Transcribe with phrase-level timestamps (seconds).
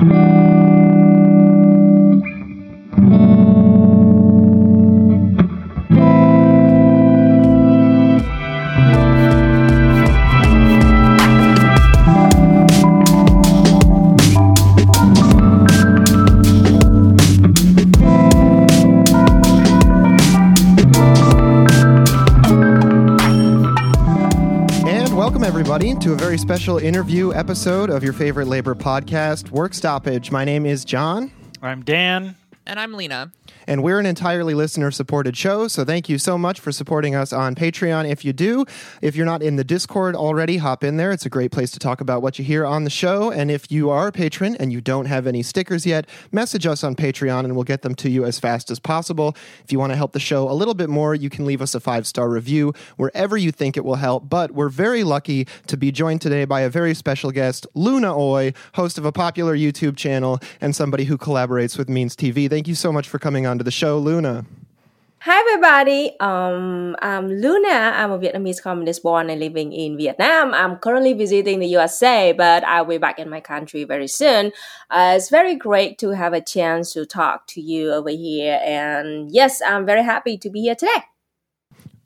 [0.00, 0.27] everybody,
[26.08, 30.30] to a very special interview episode of your favorite labor podcast, Work Stoppage.
[30.30, 31.30] My name is John.
[31.60, 32.34] I'm Dan.
[32.64, 33.30] And I'm Lena.
[33.68, 35.68] And we're an entirely listener supported show.
[35.68, 38.10] So thank you so much for supporting us on Patreon.
[38.10, 38.64] If you do,
[39.02, 41.12] if you're not in the Discord already, hop in there.
[41.12, 43.30] It's a great place to talk about what you hear on the show.
[43.30, 46.82] And if you are a patron and you don't have any stickers yet, message us
[46.82, 49.36] on Patreon and we'll get them to you as fast as possible.
[49.62, 51.74] If you want to help the show a little bit more, you can leave us
[51.74, 54.30] a five star review wherever you think it will help.
[54.30, 58.54] But we're very lucky to be joined today by a very special guest, Luna Oi,
[58.76, 62.48] host of a popular YouTube channel and somebody who collaborates with Means TV.
[62.48, 64.46] Thank you so much for coming on to the show, Luna.
[65.20, 67.68] Hi everybody, um, I'm Luna.
[67.68, 70.54] I'm a Vietnamese communist born and living in Vietnam.
[70.54, 74.52] I'm currently visiting the USA, but I'll be back in my country very soon.
[74.90, 79.30] Uh, it's very great to have a chance to talk to you over here, and
[79.32, 81.02] yes, I'm very happy to be here today.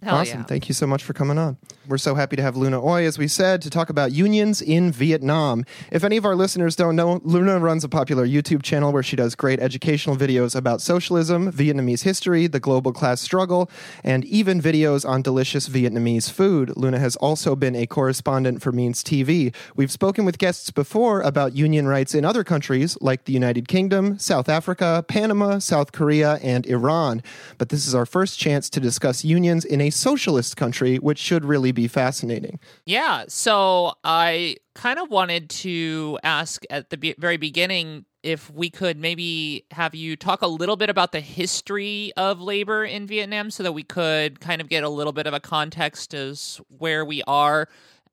[0.02, 0.40] Hell awesome.
[0.40, 0.46] Yeah.
[0.46, 1.58] Thank you so much for coming on.
[1.88, 4.92] We're so happy to have Luna Oi, as we said, to talk about unions in
[4.92, 5.64] Vietnam.
[5.90, 9.16] If any of our listeners don't know, Luna runs a popular YouTube channel where she
[9.16, 13.68] does great educational videos about socialism, Vietnamese history, the global class struggle,
[14.04, 16.72] and even videos on delicious Vietnamese food.
[16.76, 19.52] Luna has also been a correspondent for Means TV.
[19.74, 24.20] We've spoken with guests before about union rights in other countries like the United Kingdom,
[24.20, 27.24] South Africa, Panama, South Korea, and Iran.
[27.58, 31.44] But this is our first chance to discuss unions in a socialist country, which should
[31.44, 32.58] really be fascinating.
[32.86, 33.24] Yeah.
[33.28, 38.98] So I kind of wanted to ask at the be- very beginning if we could
[38.98, 43.62] maybe have you talk a little bit about the history of labor in Vietnam so
[43.62, 47.22] that we could kind of get a little bit of a context as where we
[47.26, 47.68] are.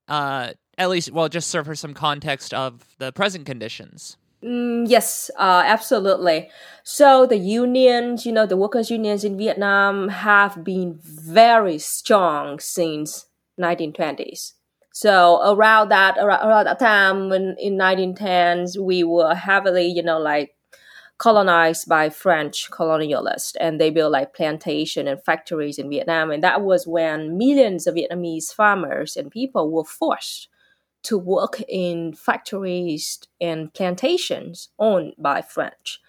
[0.08, 4.18] Uh, at least, well, just serve for some context of the present conditions.
[4.44, 6.50] Mm, yes, uh, absolutely.
[6.84, 13.26] So the unions, you know, the workers' unions in Vietnam have been very strong since
[13.60, 14.54] 1920s.
[14.92, 20.20] So around that around, around that time when in 1910s we were heavily, you know,
[20.20, 20.56] like
[21.20, 26.62] colonized by French colonialists and they built like plantation and factories in Vietnam and that
[26.62, 30.48] was when millions of Vietnamese farmers and people were forced
[31.04, 36.00] to work in factories and plantations owned by French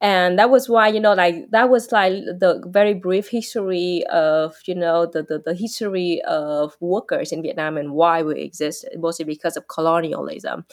[0.00, 4.56] and that was why you know like that was like the very brief history of
[4.66, 9.24] you know the, the, the history of workers in vietnam and why we exist mostly
[9.24, 10.64] because of colonialism.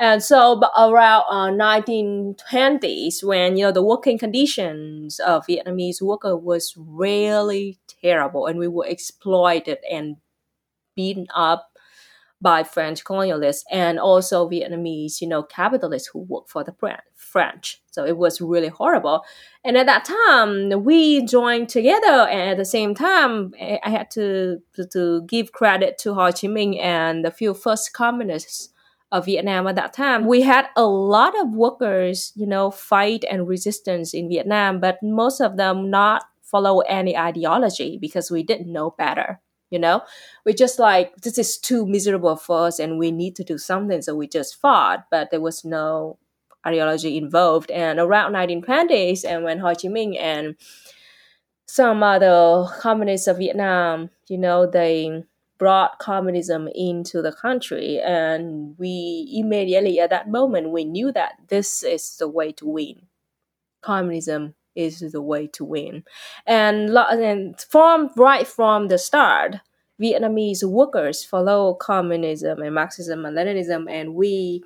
[0.00, 6.74] And so around uh, 1920s when you know the working conditions of vietnamese worker was
[6.76, 10.16] really terrible and we were exploited and
[10.94, 11.70] beaten up
[12.40, 16.72] by French colonialists and also Vietnamese, you know, capitalists who work for the
[17.28, 17.80] French.
[17.90, 19.24] So it was really horrible.
[19.64, 24.10] And at that time, we joined together, and at the same time, eh, I had
[24.12, 28.70] to to, to give credit to Ho Chi Minh and the few first communists
[29.10, 30.26] of Vietnam at that time.
[30.26, 35.40] We had a lot of workers, you know, fight and resistance in Vietnam, but most
[35.40, 39.40] of them not follow any ideology because we didn't know better
[39.70, 40.00] you know
[40.44, 44.00] we just like this is too miserable for us and we need to do something
[44.00, 46.18] so we just fought but there was no
[46.66, 47.70] ideology involved.
[47.70, 50.56] And around 1920s and when ho chi minh and
[51.66, 55.22] some other communists of vietnam you know they
[55.58, 58.00] brought communism into the country.
[58.00, 63.02] And we immediately at that moment we knew that this is the way to win.
[63.82, 66.04] Communism is the way to win.
[66.46, 69.56] And, and from right from the start,
[70.00, 74.62] Vietnamese workers follow communism and Marxism and Leninism, and we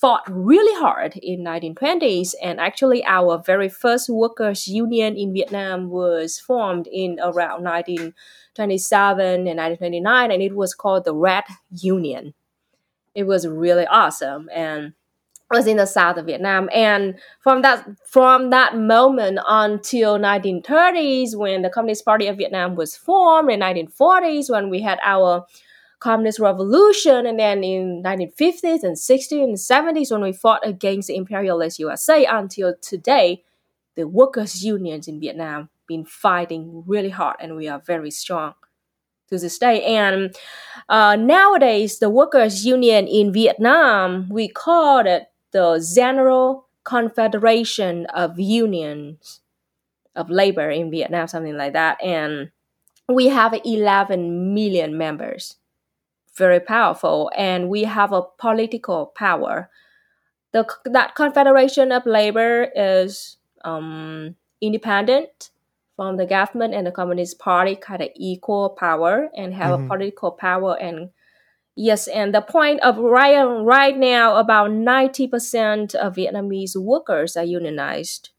[0.00, 2.34] fought really hard in 1920s.
[2.42, 9.58] And actually, our very first workers' union in Vietnam was formed in around 1927 and
[9.58, 12.34] 1929, and it was called the Red Union.
[13.14, 14.92] It was really awesome, and
[15.50, 16.68] was in the south of Vietnam.
[16.74, 22.96] And from that from that moment until 1930s, when the Communist Party of Vietnam was
[22.96, 25.46] formed, in 1940s, when we had our
[26.00, 31.16] communist revolution, and then in 1950s and 60s and 70s, when we fought against the
[31.16, 33.42] imperialist USA, until today,
[33.96, 38.54] the workers' unions in Vietnam been fighting really hard, and we are very strong
[39.28, 39.82] to this day.
[39.84, 40.34] And
[40.88, 49.40] uh, nowadays, the workers' union in Vietnam, we call it the General Confederation of Unions
[50.14, 52.02] of Labor in Vietnam, something like that.
[52.02, 52.50] And
[53.08, 55.56] we have 11 million members,
[56.38, 59.68] very powerful, and we have a political power.
[60.52, 65.50] The, that Confederation of Labor is um, independent
[65.96, 69.84] from the government and the Communist Party, kind of equal power and have mm-hmm.
[69.84, 71.10] a political power and
[71.80, 77.44] Yes, and the point of right right now, about ninety percent of Vietnamese workers are
[77.44, 78.30] unionized,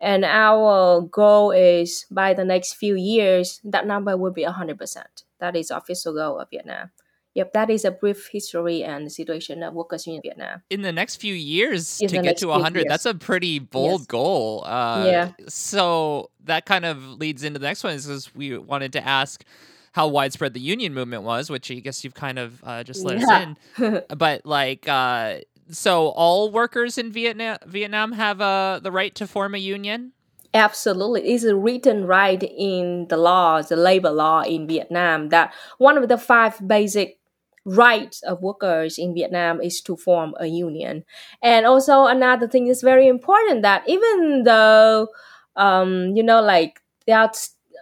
[0.00, 5.24] and our goal is by the next few years that number will be hundred percent.
[5.40, 6.88] That is official goal of Vietnam.
[7.36, 10.62] Yep, that is a brief history and situation of workers in Vietnam.
[10.70, 14.06] In the next few years in to get to 100, that's a pretty bold yes.
[14.06, 14.64] goal.
[14.64, 15.32] Uh, yeah.
[15.46, 19.44] So that kind of leads into the next one is because we wanted to ask
[19.92, 23.20] how widespread the union movement was, which I guess you've kind of uh, just let
[23.20, 23.26] yeah.
[23.26, 24.02] us in.
[24.16, 25.40] but like, uh,
[25.70, 30.12] so all workers in Vietnam Vietnam have uh, the right to form a union.
[30.54, 35.98] Absolutely, it's a written right in the law, the labor law in Vietnam, that one
[35.98, 37.18] of the five basic
[37.66, 41.04] rights of workers in Vietnam is to form a union.
[41.42, 45.08] And also another thing is very important that even though
[45.56, 47.32] um, you know like there are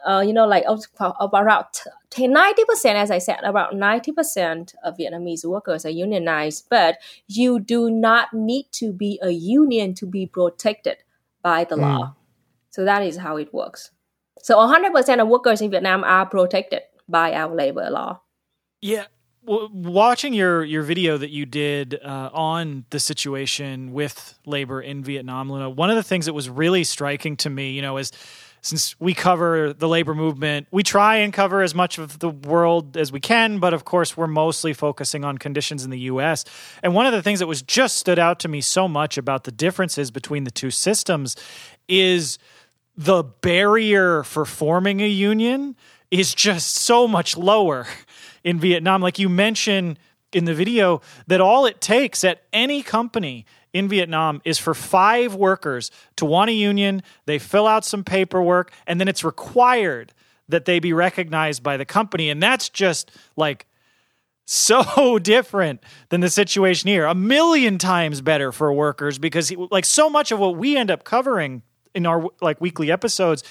[0.05, 0.65] uh, you know, like
[1.21, 1.81] about
[2.13, 8.33] 90%, as I said, about 90% of Vietnamese workers are unionized, but you do not
[8.33, 10.99] need to be a union to be protected
[11.43, 11.83] by the mm.
[11.83, 12.17] law.
[12.71, 13.91] So that is how it works.
[14.43, 18.21] So 100% of workers in Vietnam are protected by our labor law.
[18.83, 19.07] Yeah.
[19.47, 25.53] Watching your your video that you did uh, on the situation with labor in Vietnam,
[25.53, 28.11] Luna, one of the things that was really striking to me, you know, is
[28.63, 32.97] since we cover the labor movement, we try and cover as much of the world
[32.97, 36.47] as we can, but of course, we're mostly focusing on conditions in the US.
[36.83, 39.45] And one of the things that was just stood out to me so much about
[39.45, 41.37] the differences between the two systems
[41.87, 42.39] is
[42.97, 45.77] the barrier for forming a union
[46.11, 47.87] is just so much lower
[48.45, 49.03] in Vietnam.
[49.03, 49.99] Like you mentioned
[50.33, 55.35] in the video, that all it takes at any company in Vietnam is for five
[55.35, 57.03] workers to want a union.
[57.27, 60.13] They fill out some paperwork, and then it's required
[60.49, 62.31] that they be recognized by the company.
[62.31, 63.67] And that's just like
[64.45, 67.07] so different than the situation here.
[67.07, 71.05] A million times better for workers because, like, so much of what we end up
[71.05, 71.63] covering
[71.95, 73.45] in our like weekly episodes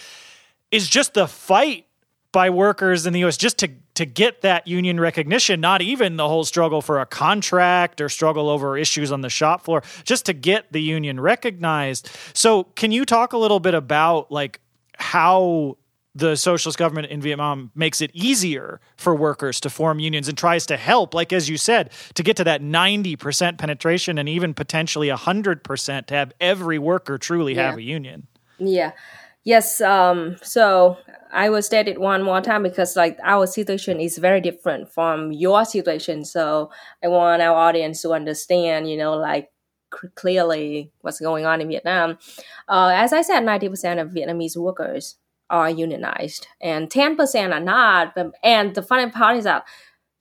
[0.70, 1.88] is just the fight
[2.32, 6.28] by workers in the US just to to get that union recognition, not even the
[6.28, 10.34] whole struggle for a contract or struggle over issues on the shop floor, just to
[10.34, 12.10] get the union recognized.
[12.34, 14.60] So, can you talk a little bit about like
[14.98, 15.78] how
[16.16, 20.66] the socialist government in Vietnam makes it easier for workers to form unions and tries
[20.68, 25.08] to help, like as you said, to get to that 90% penetration and even potentially
[25.08, 27.70] 100% to have every worker truly yeah.
[27.70, 28.28] have a union.
[28.60, 28.92] Yeah.
[29.46, 29.82] Yes.
[29.82, 30.98] Um, so
[31.32, 35.32] I will state it one more time because like our situation is very different from
[35.34, 36.24] your situation.
[36.24, 36.72] So
[37.04, 39.50] I want our audience to understand, you know, like
[40.16, 42.18] clearly what's going on in Vietnam.
[42.70, 45.18] Uh, as I said, 90% of Vietnamese workers
[45.50, 48.18] are unionized and 10% are not.
[48.44, 49.66] And the funny part is that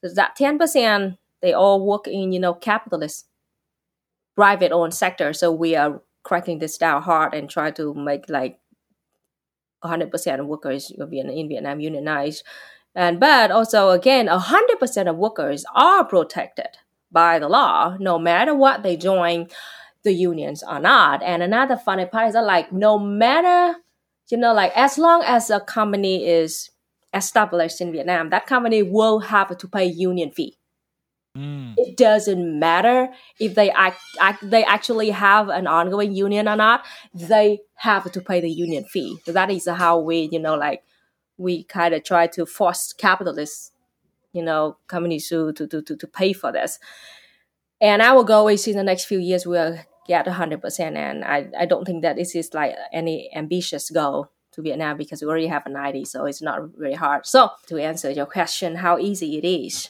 [0.03, 3.27] that 10%, they all work in, you know, capitalist,
[4.35, 5.33] private owned sector.
[5.33, 8.59] So we are cracking this down hard and try to make like
[9.85, 12.45] 100% of workers in Vietnam unionized.
[12.95, 16.69] And but also again, 100% of workers are protected
[17.11, 19.49] by the law, no matter what they join
[20.03, 21.23] the unions or not.
[21.23, 23.79] And another funny part is that like no matter,
[24.31, 26.71] you know, like as long as a company is
[27.15, 30.59] established in Vietnam, that company will have to pay union fee.
[31.37, 31.75] Mm.
[31.79, 33.09] It doesn't matter
[33.41, 36.85] if they act, act, they actually have an ongoing union or not.
[37.15, 39.19] They have to pay the union fee.
[39.25, 40.83] So that is how we, you know, like
[41.39, 43.73] we kind of try to force capitalists,
[44.33, 46.79] you know, companies to, to, to, to, pay for this.
[47.81, 50.81] And our goal is in the next few years we'll get 100%.
[50.97, 55.23] And I, I don't think that this is like any ambitious goal to Vietnam because
[55.23, 57.25] we already have a 90, so it's not very hard.
[57.25, 59.89] So to answer your question, how easy it is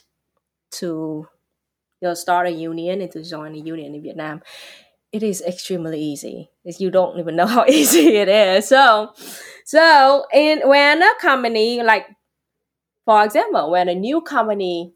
[0.73, 1.29] to
[2.01, 4.43] you know, start a union and to join a union in Vietnam,
[5.13, 6.51] it is extremely easy.
[6.65, 8.69] You don't even know how easy it is.
[8.69, 9.13] So,
[9.65, 12.07] so in when a company like,
[13.05, 14.93] for example, when a new company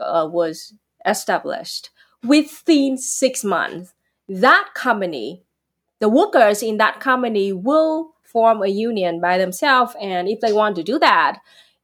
[0.00, 1.90] uh, was established,
[2.24, 3.92] within six months,
[4.28, 5.42] that company,
[5.98, 10.76] the workers in that company will form a union by themselves, and if they want
[10.76, 11.40] to do that,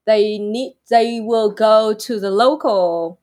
[0.07, 3.19] they need they will go to the local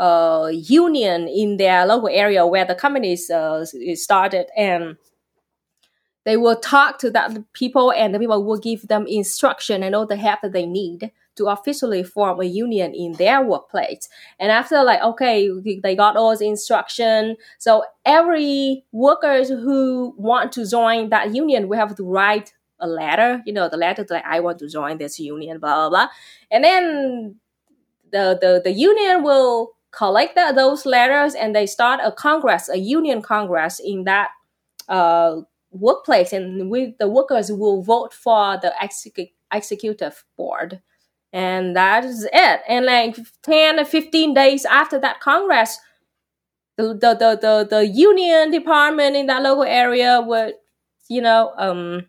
[0.00, 4.96] uh, union in their local area where the company is, uh, started and
[6.24, 10.06] they will talk to that people and the people will give them instruction and all
[10.06, 14.08] the help that they need to officially form a union in their workplace.
[14.38, 15.50] And after like, okay,
[15.82, 17.36] they got all the instruction.
[17.58, 23.42] So every workers who want to join that union will have to write a letter,
[23.44, 26.08] you know, the letter like I want to join this union, blah blah blah.
[26.50, 27.36] And then
[28.12, 32.78] the the, the union will collect the, those letters and they start a congress, a
[32.78, 34.30] union congress in that
[34.88, 40.80] uh, workplace, and we the workers will vote for the exec- executive board,
[41.32, 42.60] and that is it.
[42.68, 45.78] And like ten or fifteen days after that congress,
[46.76, 50.54] the the the the, the union department in that local area would,
[51.08, 52.06] you know, um,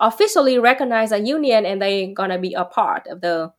[0.00, 3.52] officially recognize a union, and they're gonna be a part of the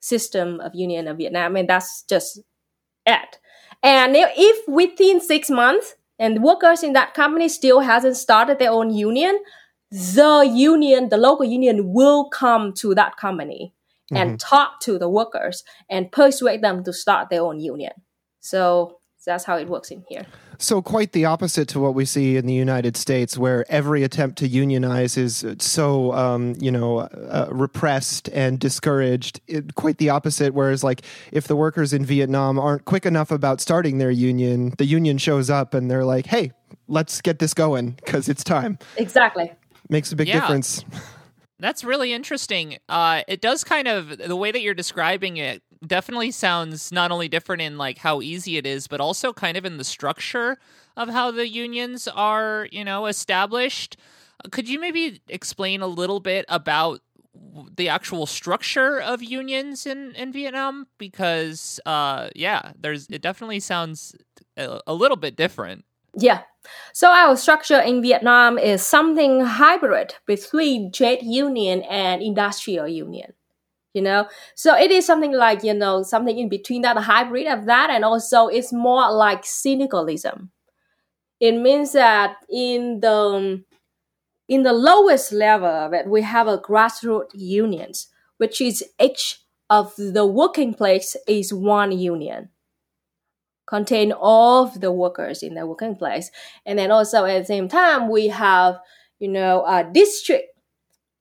[0.00, 2.40] system of union of Vietnam, and that's just
[3.06, 3.38] it.
[3.82, 8.90] And if within six months and workers in that company still hasn't started their own
[8.90, 9.38] union,
[9.90, 13.74] the union, the local union will come to that company
[14.10, 14.16] mm-hmm.
[14.16, 17.92] and talk to the workers and persuade them to start their own union.
[18.40, 18.98] So
[19.30, 20.26] that's how it works in here.
[20.58, 24.38] So, quite the opposite to what we see in the United States, where every attempt
[24.38, 29.40] to unionize is so, um, you know, uh, repressed and discouraged.
[29.46, 30.54] It, quite the opposite.
[30.54, 31.02] Whereas, like,
[31.32, 35.50] if the workers in Vietnam aren't quick enough about starting their union, the union shows
[35.50, 36.52] up and they're like, hey,
[36.88, 38.78] let's get this going because it's time.
[38.96, 39.52] Exactly.
[39.88, 40.40] Makes a big yeah.
[40.40, 40.84] difference.
[41.60, 42.78] That's really interesting.
[42.88, 47.28] Uh, it does kind of the way that you're describing it definitely sounds not only
[47.28, 50.58] different in like how easy it is, but also kind of in the structure
[50.96, 53.96] of how the unions are, you know, established.
[54.50, 57.00] Could you maybe explain a little bit about
[57.76, 60.86] the actual structure of unions in, in Vietnam?
[60.98, 64.14] Because, uh, yeah, there's it definitely sounds
[64.56, 65.84] a, a little bit different.
[66.16, 66.42] Yeah.
[66.92, 73.32] So our structure in Vietnam is something hybrid between trade union and industrial union
[73.94, 74.28] you know?
[74.54, 77.90] So it is something like you know something in between that a hybrid of that
[77.90, 80.52] and also it's more like syndicalism.
[81.40, 83.64] It means that in the um,
[84.48, 89.40] in the lowest level it we have a grassroots unions which is each
[89.70, 92.50] of the working place is one union
[93.66, 96.30] contain all of the workers in the working place
[96.66, 98.78] and then also at the same time we have
[99.18, 100.54] you know a district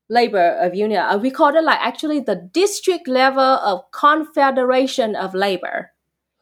[0.09, 1.01] labor of union.
[1.01, 5.91] Uh, we call it like actually the district level of confederation of labor.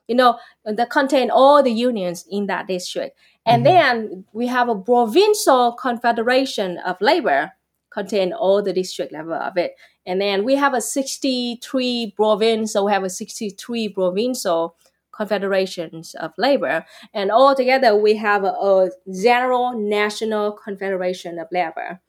[0.08, 3.18] You know, that contain all the unions in that district.
[3.46, 3.74] And mm-hmm.
[3.74, 7.54] then we have a provincial confederation of labor,
[7.92, 9.76] contain all the district level of it.
[10.06, 14.76] And then we have a 63 province, so we have a 63 provincial
[15.22, 16.86] confederations of labor.
[17.14, 18.90] And all together we have a, a
[19.24, 22.02] general national confederation of labor.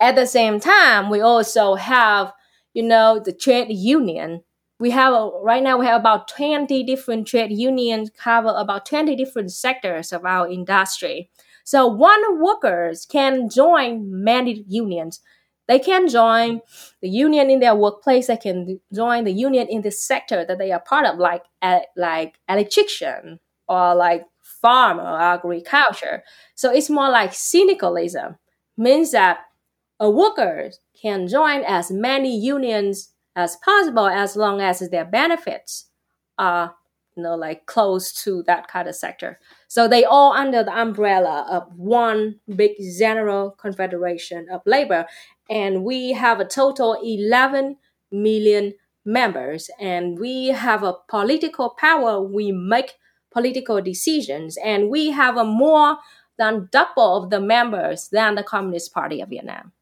[0.00, 2.32] At the same time, we also have,
[2.74, 4.42] you know, the trade union.
[4.80, 9.52] We have right now we have about 20 different trade unions cover about 20 different
[9.52, 11.30] sectors of our industry.
[11.64, 15.20] So one workers can join many unions.
[15.66, 16.60] They can join
[17.00, 18.26] the union in their workplace.
[18.26, 21.44] They can join the union in the sector that they are part of, like
[21.96, 26.22] like electrician or like farm or agriculture.
[26.54, 28.36] So it's more like syndicalism.
[28.76, 29.38] Means that
[30.00, 35.90] a worker can join as many unions as possible as long as their benefits
[36.38, 36.74] are
[37.16, 41.46] you know like close to that kind of sector so they all under the umbrella
[41.48, 45.06] of one big general confederation of labor
[45.48, 47.76] and we have a total 11
[48.10, 48.74] million
[49.04, 49.70] members.
[49.78, 52.20] And we have a political power.
[52.20, 52.94] We make
[53.32, 54.56] political decisions.
[54.56, 55.98] And we have a more
[56.38, 59.72] than double of the members than the communist party of vietnam.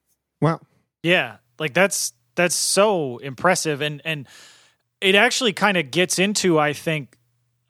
[0.40, 0.60] Wow.
[1.02, 4.28] Yeah, like that's that's so impressive, and and
[5.00, 7.16] it actually kind of gets into I think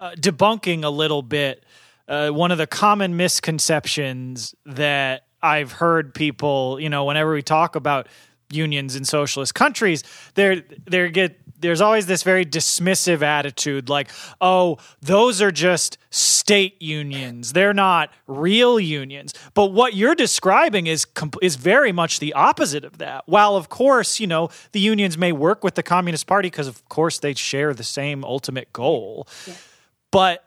[0.01, 1.65] uh, debunking a little bit
[2.09, 7.77] uh, one of the common misconceptions that I've heard people, you know, whenever we talk
[7.77, 8.09] about
[8.51, 14.79] unions in socialist countries, there there get there's always this very dismissive attitude like, "Oh,
[15.01, 17.53] those are just state unions.
[17.53, 21.07] They're not real unions." But what you're describing is
[21.41, 23.25] is very much the opposite of that.
[23.27, 26.87] While of course, you know, the unions may work with the Communist Party because of
[26.89, 29.27] course they share the same ultimate goal.
[29.47, 29.55] Yeah.
[30.11, 30.45] But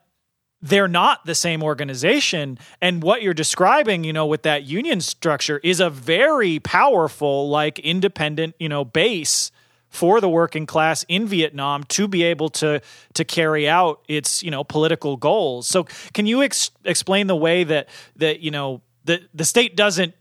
[0.66, 5.60] they're not the same organization and what you're describing you know with that union structure
[5.64, 9.52] is a very powerful like independent you know base
[9.96, 12.82] for the working class in Vietnam to be able to
[13.14, 15.68] to carry out its you know political goals.
[15.68, 20.14] So can you ex- explain the way that that you know the the state doesn't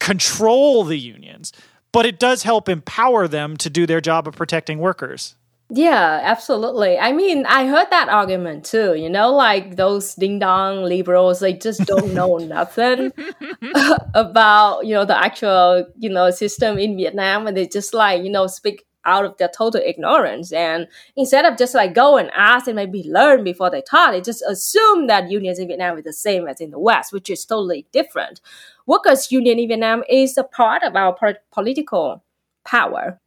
[0.00, 1.52] control the unions,
[1.92, 5.36] but it does help empower them to do their job of protecting workers?
[5.70, 6.98] Yeah, absolutely.
[6.98, 8.94] I mean, I heard that argument too.
[8.94, 13.12] You know, like those ding dong liberals, they just don't know nothing
[14.14, 18.30] about you know the actual you know system in Vietnam, and they just like you
[18.30, 20.52] know speak out of their total ignorance.
[20.52, 24.22] And instead of just like go and ask and maybe learn before they talk, they
[24.22, 27.44] just assume that unions in Vietnam is the same as in the West, which is
[27.44, 28.40] totally different.
[28.86, 31.14] Workers' union in Vietnam is a part of our
[31.52, 32.22] political
[32.64, 33.20] power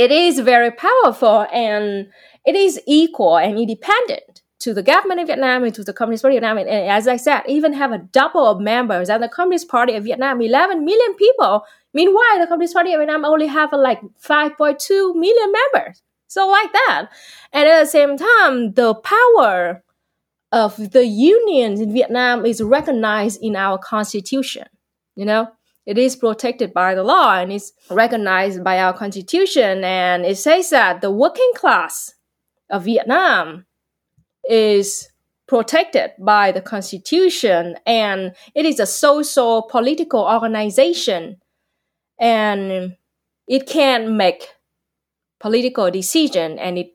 [0.00, 2.08] it is very powerful and
[2.46, 6.38] it is equal and independent to the government of Vietnam and to the Communist Party
[6.38, 6.56] of Vietnam.
[6.56, 10.04] And, as I said, even have a double of members and the Communist Party of
[10.04, 11.64] Vietnam, 11 million people.
[11.92, 16.02] Meanwhile, the Communist Party of Vietnam only have like 5.2 million members.
[16.28, 17.08] So like that.
[17.52, 19.82] And at the same time, the power
[20.50, 24.66] of the unions in Vietnam is recognized in our constitution,
[25.14, 25.50] you know?
[25.90, 29.82] It is protected by the law and is recognized by our constitution.
[29.82, 32.14] And it says that the working class
[32.70, 33.66] of Vietnam
[34.48, 35.08] is
[35.48, 41.40] protected by the constitution and it is a social political organization.
[42.20, 42.96] And
[43.48, 44.46] it can make
[45.40, 46.94] political decision and it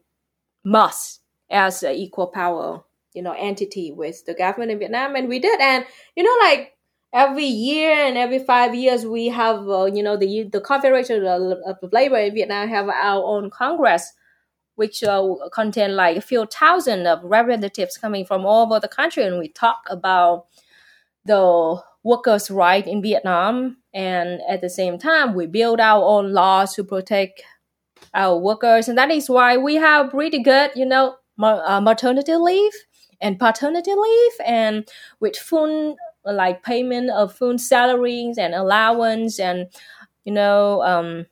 [0.63, 1.19] must
[1.51, 2.81] as an equal power
[3.13, 5.17] you know entity with the government in vietnam.
[5.17, 5.59] And we did.
[5.59, 5.85] And
[6.15, 6.74] you know like
[7.13, 11.77] every year and every five years we have uh, you know the the confederation of,
[11.91, 14.13] labor in vietnam have our own congress
[14.75, 19.23] which uh, contain like a few thousand of representatives coming from all over the country.
[19.23, 20.47] And we talk about
[21.25, 23.77] the workers right in vietnam.
[23.93, 27.41] And at the same time we build our own laws to protect
[28.13, 28.87] our workers.
[28.87, 32.73] And that is why we have pretty good you know uh, maternity leave
[33.21, 34.31] and paternity leave.
[34.45, 34.87] And
[35.19, 35.95] with full
[36.33, 39.67] like payment of full salaries and allowance and
[40.23, 41.25] you know um,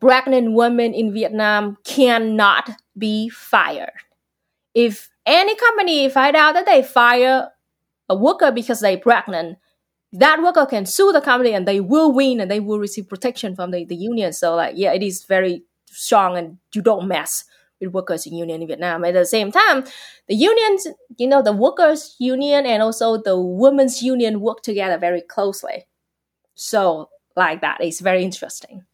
[0.00, 3.92] pregnant women in Vietnam cannot be fired.
[4.74, 7.50] If any company find out that they fire
[8.08, 9.58] a worker because they're pregnant,
[10.12, 13.54] that worker can sue the company and they will win and they will receive protection
[13.54, 14.32] from the, the union.
[14.32, 17.44] So like yeah, it is very strong and you don't mess
[17.82, 19.04] with workers union in Vietnam.
[19.04, 19.84] At the same time,
[20.28, 20.86] the unions,
[21.18, 25.86] you know, the workers union and also the women's union work together very closely.
[26.54, 28.84] So like that, it's very interesting.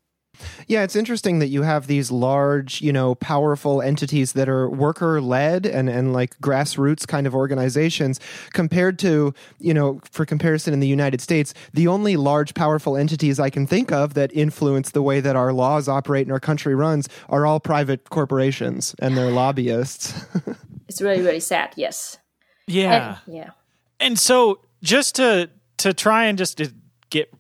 [0.66, 5.20] Yeah, it's interesting that you have these large, you know, powerful entities that are worker
[5.20, 8.20] led and, and like grassroots kind of organizations
[8.52, 13.40] compared to, you know, for comparison in the United States, the only large, powerful entities
[13.40, 16.74] I can think of that influence the way that our laws operate and our country
[16.74, 20.14] runs are all private corporations and their lobbyists.
[20.88, 21.72] it's really, really sad.
[21.76, 22.18] Yes.
[22.66, 23.18] Yeah.
[23.26, 23.50] And, yeah.
[24.00, 26.72] And so just to to try and just to
[27.10, 27.32] get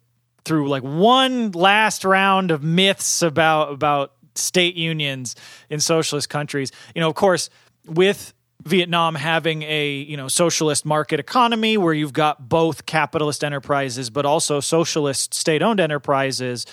[0.48, 5.36] through like one last round of myths about about state unions
[5.68, 6.72] in socialist countries.
[6.94, 7.50] You know, of course,
[7.86, 8.32] with
[8.64, 14.26] Vietnam having a you know socialist market economy where you've got both capitalist enterprises but
[14.26, 16.66] also socialist state-owned enterprises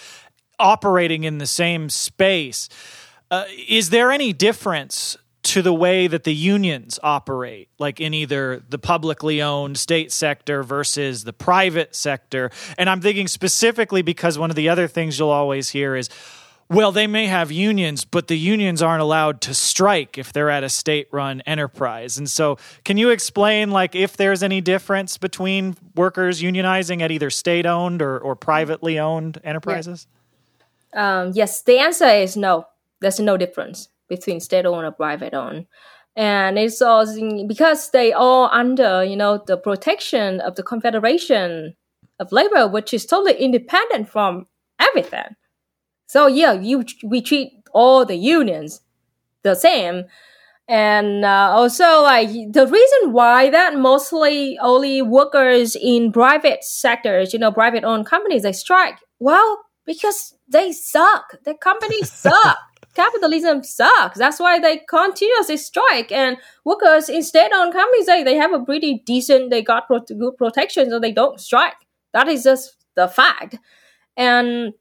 [0.58, 2.70] operating in the same space.
[3.30, 8.64] Uh, is there any difference to the way that the unions operate, like in either
[8.68, 12.50] the publicly owned state sector versus the private sector.
[12.80, 16.10] And I'm thinking specifically because one of the other things you'll always hear is,
[16.68, 20.64] well, they may have unions, but the unions aren't allowed to strike if they're at
[20.64, 22.18] a state run enterprise.
[22.18, 27.30] And so, can you explain, like, if there's any difference between workers unionizing at either
[27.30, 30.08] state owned or, or privately owned enterprises?
[30.92, 31.22] Yeah.
[31.22, 32.66] Um, yes, the answer is no.
[33.00, 35.66] There's no difference between state owned and private owned.
[36.16, 41.76] And it's also because they all under, you know, the protection of the Confederation
[42.20, 44.48] of Labor, which is totally independent from
[44.80, 45.36] everything.
[46.08, 48.82] So yeah, you we treat all the unions
[49.44, 50.06] the same.
[50.68, 57.40] And uh, also, like the reason why that mostly only workers in private sectors, you
[57.40, 58.98] know, private owned companies, they strike.
[59.20, 61.36] Well, because they suck.
[61.44, 62.58] The companies suck
[62.96, 64.18] capitalism sucks.
[64.18, 66.12] That's why they continuously strike.
[66.12, 70.38] And workers in state-owned companies, they, they have a pretty decent, they got pro- good
[70.38, 71.76] protection, so they don't strike.
[72.14, 73.58] That is just the fact.
[74.18, 74.74] And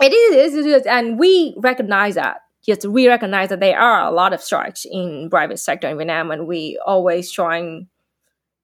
[0.00, 2.38] it is, it is, and we recognize that.
[2.64, 6.30] Yes, we recognize that there are a lot of strikes in private sector in Vietnam,
[6.30, 7.88] and we always trying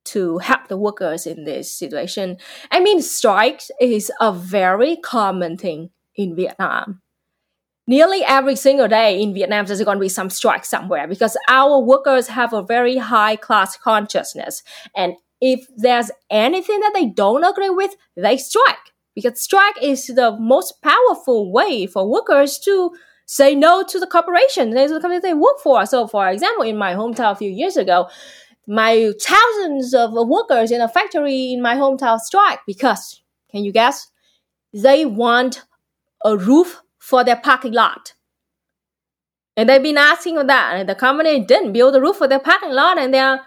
[0.04, 2.36] to help the workers in this situation.
[2.70, 7.00] I mean, strikes is a very common thing in Vietnam
[7.86, 11.78] nearly every single day in Vietnam there's going to be some strike somewhere because our
[11.80, 14.62] workers have a very high class consciousness.
[14.96, 18.76] And if there's anything that they don't agree with, they strike
[19.14, 22.92] because strike is the most powerful way for workers to
[23.26, 25.84] say no to the corporation, to the company they work for.
[25.86, 28.08] So, for example, in my hometown a few years ago,
[28.66, 34.08] my thousands of workers in a factory in my hometown strike because, can you guess?
[34.72, 35.62] They want
[36.24, 38.14] a roof for their parking lot.
[39.58, 42.40] And they've been asking for that, and the company didn't build a roof for their
[42.40, 43.40] parking lot, and their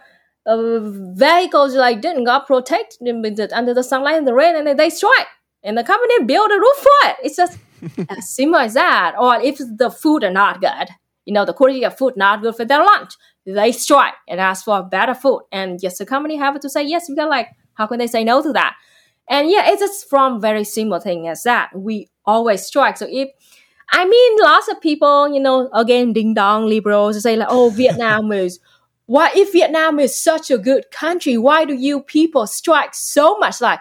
[0.46, 0.80] uh,
[1.15, 5.28] vehicles like didn't got protected under the sunlight and the rain, and they strike.
[5.63, 7.15] And the company build a roof for it.
[7.24, 7.58] It's just
[8.10, 9.15] as simple as that.
[9.20, 10.89] Or if the food are not good,
[11.26, 13.13] you know, the quality of food not good for their lunch,
[13.46, 15.41] they strike and ask for better food.
[15.52, 18.43] And yes, the company have to say yes because like, how can they say no
[18.43, 18.76] to that?
[19.30, 21.72] And yeah, it's just from very simple thing as that.
[21.76, 22.98] We always strike.
[22.98, 23.30] So if
[23.91, 28.32] I mean, lots of people, you know, again, ding dong liberals say like, oh, Vietnam
[28.32, 28.60] is
[29.06, 33.62] why if Vietnam is such a good country, why do you people strike so much?
[33.62, 33.80] Like,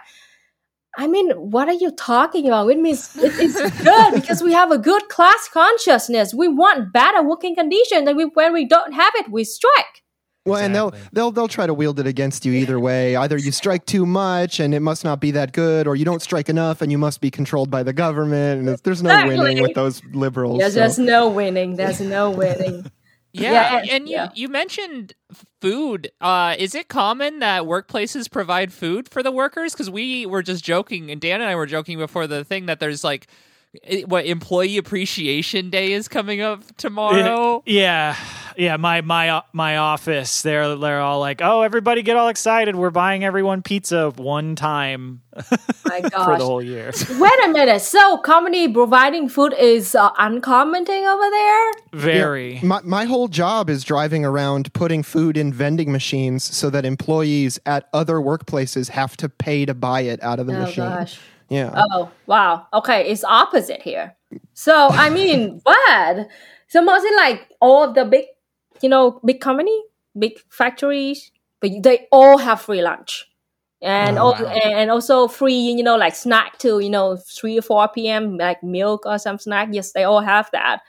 [0.97, 2.69] I mean, what are you talking about?
[2.69, 6.33] It means it, it's good because we have a good class consciousness.
[6.33, 10.03] We want better working conditions, and we, when we don't have it, we strike.
[10.47, 10.65] Well, exactly.
[10.65, 13.15] and they'll they'll they'll try to wield it against you either way.
[13.15, 16.21] Either you strike too much and it must not be that good, or you don't
[16.21, 18.67] strike enough and you must be controlled by the government.
[18.67, 19.37] And there's no exactly.
[19.37, 20.59] winning with those liberals.
[20.59, 20.75] Yeah, so.
[20.75, 21.75] there's no winning.
[21.75, 22.89] There's no winning.
[23.33, 24.29] Yeah, yeah and, and you, yeah.
[24.33, 25.13] you mentioned
[25.61, 26.11] food.
[26.19, 29.73] Uh, is it common that workplaces provide food for the workers?
[29.73, 32.79] Because we were just joking, and Dan and I were joking before the thing that
[32.79, 33.27] there's like
[34.05, 37.63] what employee appreciation day is coming up tomorrow.
[37.65, 38.15] Yeah,
[38.55, 38.77] yeah.
[38.77, 40.41] My my my office.
[40.41, 42.75] They're they're all like, oh, everybody get all excited.
[42.75, 45.21] We're buying everyone pizza one time.
[45.85, 46.25] My gosh.
[46.25, 46.91] for the whole year.
[47.19, 47.81] Wait a minute.
[47.81, 51.71] So, company providing food is uh, uncommon thing over there.
[51.93, 52.55] Very.
[52.55, 56.85] Yeah, my my whole job is driving around putting food in vending machines so that
[56.85, 60.83] employees at other workplaces have to pay to buy it out of the oh, machine.
[60.83, 61.19] Gosh.
[61.49, 61.71] Yeah.
[61.91, 62.67] Oh, wow.
[62.73, 64.15] Okay, it's opposite here.
[64.53, 66.27] So, I mean, what?
[66.67, 68.25] So mostly like all of the big,
[68.81, 69.83] you know, big company,
[70.17, 71.31] big factories,
[71.61, 73.25] but they all have free lunch.
[73.81, 74.45] And, oh, wow.
[74.47, 78.63] and also free, you know, like snack too, you know, 3 or 4 p.m., like
[78.63, 79.69] milk or some snack.
[79.71, 80.81] Yes, they all have that.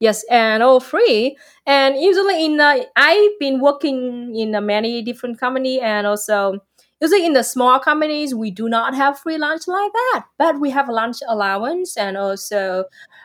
[0.00, 1.36] Yes, and all free.
[1.66, 6.58] And usually in, uh, I've been working in uh, many different company and also
[7.02, 10.70] usually in the small companies we do not have free lunch like that but we
[10.70, 12.84] have a lunch allowance and also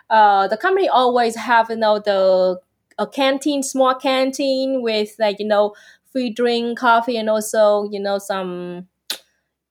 [0.09, 2.59] uh, the company always have you know the
[2.97, 5.73] a canteen small canteen with like you know
[6.11, 8.87] free drink coffee and also you know some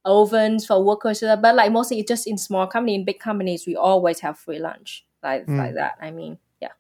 [0.05, 3.75] ovens for workers but like mostly it's just in small company in big companies we
[3.75, 5.59] always have free lunch like mm.
[5.59, 6.71] like that i mean yeah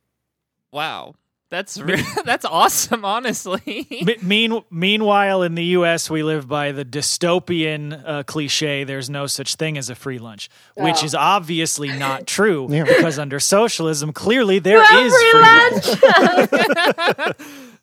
[0.71, 1.12] wow
[1.48, 1.74] that's
[2.24, 3.87] that's awesome, honestly.
[4.22, 9.54] mean, meanwhile, in the U.S., we live by the dystopian uh, cliche: "There's no such
[9.54, 10.85] thing as a free lunch," oh.
[10.85, 12.85] which is obviously not true yeah.
[12.85, 15.87] because under socialism, clearly there is free, free lunch.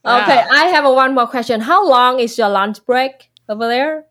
[0.05, 1.61] okay, I have a one more question.
[1.61, 4.05] How long is your lunch break over there?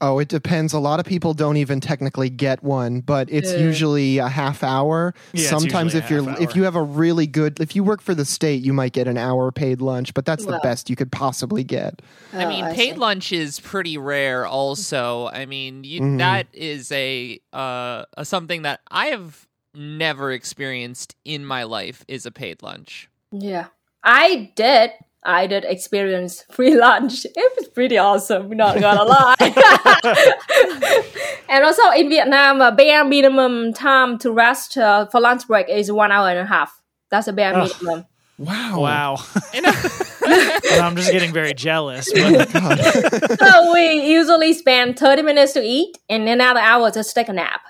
[0.00, 0.72] Oh, it depends.
[0.72, 3.58] A lot of people don't even technically get one, but it's yeah.
[3.58, 5.14] usually a half hour.
[5.32, 8.24] Yeah, Sometimes if you're if you have a really good if you work for the
[8.24, 11.10] state, you might get an hour paid lunch, but that's well, the best you could
[11.10, 12.00] possibly get.
[12.32, 13.00] I mean, oh, I paid see.
[13.00, 15.28] lunch is pretty rare also.
[15.28, 16.16] I mean, you, mm-hmm.
[16.18, 22.26] that is a uh a, something that I have never experienced in my life is
[22.26, 23.08] a paid lunch.
[23.32, 23.66] Yeah.
[24.04, 24.92] I did
[25.24, 27.24] I did experience free lunch.
[27.24, 29.34] It was pretty awesome, not gonna lie.
[31.48, 35.90] and also in Vietnam, a bare minimum time to rest uh, for lunch break is
[35.90, 36.80] one hour and a half.
[37.10, 38.06] That's a bare minimum.
[38.38, 38.80] Wow.
[38.80, 39.16] Wow.
[39.52, 42.12] I'm just getting very jealous.
[42.12, 43.40] But...
[43.40, 47.62] so we usually spend 30 minutes to eat and another hour to take a nap.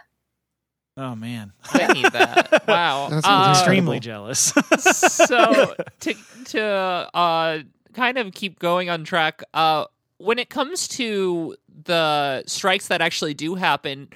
[0.98, 2.64] Oh man, I need that.
[2.66, 4.52] Wow, uh, extremely jealous.
[4.80, 6.14] so to
[6.46, 7.60] to uh,
[7.94, 9.84] kind of keep going on track, uh,
[10.18, 14.08] when it comes to the strikes that actually do happen,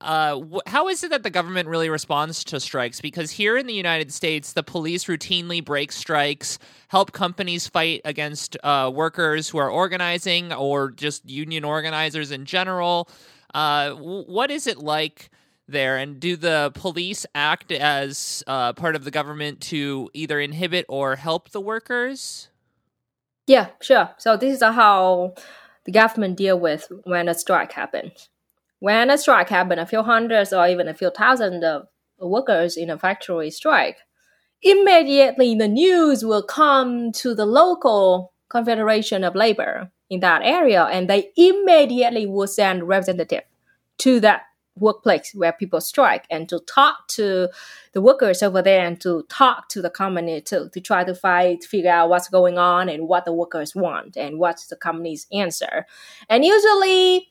[0.00, 3.00] uh, wh- how is it that the government really responds to strikes?
[3.00, 8.56] Because here in the United States, the police routinely break strikes, help companies fight against
[8.64, 13.08] uh, workers who are organizing or just union organizers in general.
[13.54, 15.30] Uh, w- what is it like?
[15.68, 20.86] There and do the police act as uh, part of the government to either inhibit
[20.88, 22.48] or help the workers?
[23.46, 24.10] Yeah sure.
[24.18, 25.34] So this is how
[25.84, 28.28] the government deal with when a strike happens.
[28.80, 32.90] When a strike happens a few hundreds or even a few thousand of workers in
[32.90, 33.98] a factory strike.
[34.62, 41.08] Immediately the news will come to the local confederation of labor in that area and
[41.08, 43.42] they immediately will send representative
[43.98, 44.42] to that
[44.80, 47.48] workplace where people strike and to talk to
[47.92, 51.64] the workers over there and to talk to the company to, to try to fight
[51.64, 55.86] figure out what's going on and what the workers want and what's the company's answer
[56.28, 57.28] and usually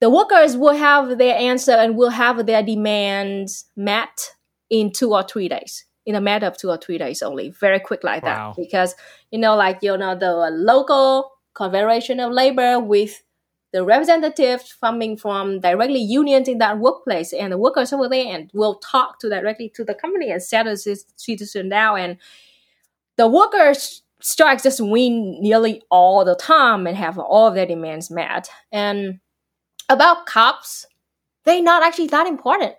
[0.00, 4.34] the workers will have their answer and will have their demands met
[4.70, 7.80] in two or three days in a matter of two or three days only very
[7.80, 8.52] quick like wow.
[8.56, 8.94] that because
[9.30, 13.22] you know like you know the local confederation of labor with
[13.74, 18.48] the representatives coming from directly unions in that workplace and the workers over there and
[18.54, 22.16] will talk to directly to the company and settle this situation down and
[23.16, 28.12] the workers strikes just win nearly all the time and have all of their demands
[28.12, 29.18] met and
[29.88, 30.86] about cops
[31.44, 32.74] they're not actually that important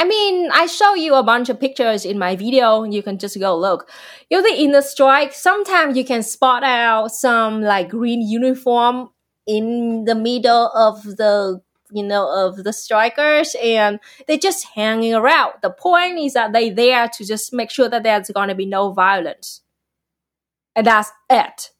[0.00, 2.84] I mean, I show you a bunch of pictures in my video.
[2.84, 3.90] You can just go look.
[4.30, 9.10] Usually in the strike, sometimes you can spot out some like green uniform
[9.48, 15.54] in the middle of the you know of the strikers and they're just hanging around.
[15.62, 18.66] The point is that they're there to just make sure that there's going to be
[18.66, 19.62] no violence.
[20.76, 21.72] And that's it.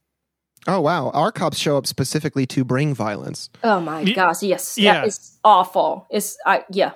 [0.66, 1.11] Oh wow.
[1.11, 3.50] Our cops show up specifically to bring violence.
[3.62, 4.78] Oh my gosh yes.
[4.78, 5.04] Yeah.
[5.04, 6.07] it's awful.
[6.11, 6.92] It's uh, yeah.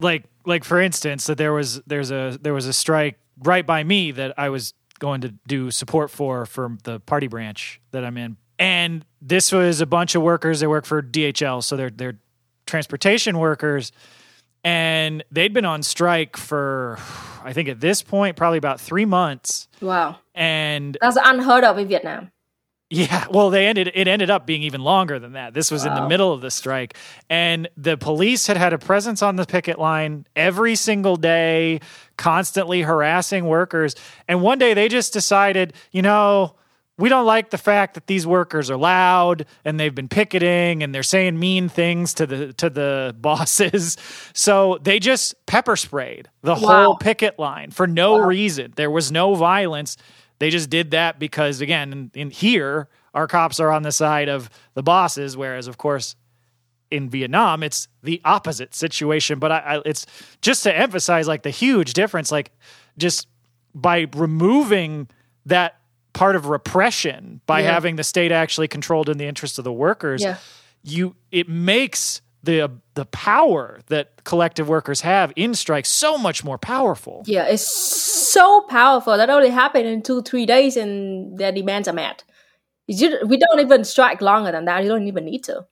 [0.00, 3.84] Like like for instance that there was there's a there was a strike right by
[3.84, 8.16] me that i was going to do support for for the party branch that i'm
[8.16, 8.38] in.
[8.58, 12.18] And this was a bunch of workers that work for DHL, so they're they're
[12.66, 13.92] transportation workers,
[14.64, 16.98] and they'd been on strike for
[17.44, 19.68] I think at this point probably about three months.
[19.80, 22.32] Wow, and that's unheard of in Vietnam.
[22.92, 23.92] Yeah, well, they ended.
[23.94, 25.54] It ended up being even longer than that.
[25.54, 25.94] This was wow.
[25.96, 26.96] in the middle of the strike,
[27.28, 31.80] and the police had had a presence on the picket line every single day,
[32.16, 33.94] constantly harassing workers.
[34.26, 36.56] And one day, they just decided, you know,
[37.00, 40.94] we don't like the fact that these workers are loud and they've been picketing and
[40.94, 43.96] they're saying mean things to the to the bosses.
[44.34, 46.84] So they just pepper sprayed the wow.
[46.84, 48.26] whole picket line for no wow.
[48.26, 48.74] reason.
[48.76, 49.96] There was no violence.
[50.38, 54.28] They just did that because again, in, in here our cops are on the side
[54.28, 56.16] of the bosses, whereas of course
[56.90, 59.38] in Vietnam, it's the opposite situation.
[59.38, 60.06] But I, I, it's
[60.42, 62.50] just to emphasize like the huge difference, like
[62.98, 63.26] just
[63.74, 65.08] by removing
[65.46, 65.79] that
[66.12, 67.72] part of repression by yeah.
[67.72, 70.22] having the state actually controlled in the interest of the workers.
[70.22, 70.36] Yeah.
[70.82, 76.58] You it makes the the power that collective workers have in strikes so much more
[76.58, 77.22] powerful.
[77.26, 81.92] Yeah, it's so powerful that only happened in two three days and their demands are
[81.92, 82.24] met.
[82.88, 84.82] We don't even strike longer than that.
[84.82, 85.66] You don't even need to.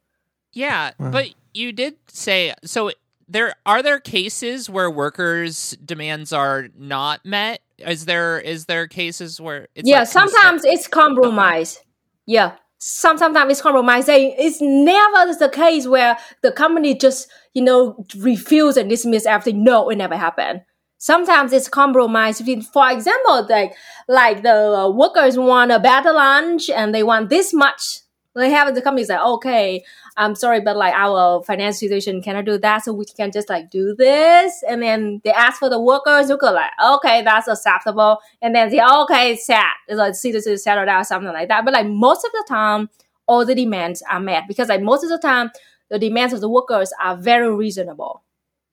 [0.52, 1.10] Yeah, wow.
[1.10, 2.92] but you did say so.
[3.30, 9.40] There are there cases where workers' demands are not met is there is there cases
[9.40, 11.80] where it's yeah like sometimes it's compromise.
[12.26, 14.06] Yeah some, sometimes it's compromise.
[14.08, 19.64] It's never the case where the company just you know refuse and dismiss everything.
[19.64, 20.62] No it never happened.
[20.98, 22.40] Sometimes it's compromise.
[22.40, 23.74] For example like
[24.06, 28.00] like the uh, workers want a better lunch and they want this much
[28.34, 29.84] they have the company say okay
[30.18, 32.84] I'm sorry, but like our finance situation cannot do that.
[32.84, 34.64] So we can just like do this.
[34.68, 38.18] And then they ask for the workers, you could like, okay, that's acceptable.
[38.42, 39.62] And then they, okay, it's set.
[39.86, 41.64] It's like citizens settle down, something like that.
[41.64, 42.90] But like most of the time,
[43.28, 45.50] all the demands are met because like most of the time,
[45.88, 48.24] the demands of the workers are very reasonable.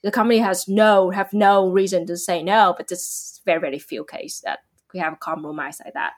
[0.02, 4.04] The company has no, have no reason to say no, but just very, very few
[4.04, 4.60] cases that
[4.96, 6.14] we have a compromise like that.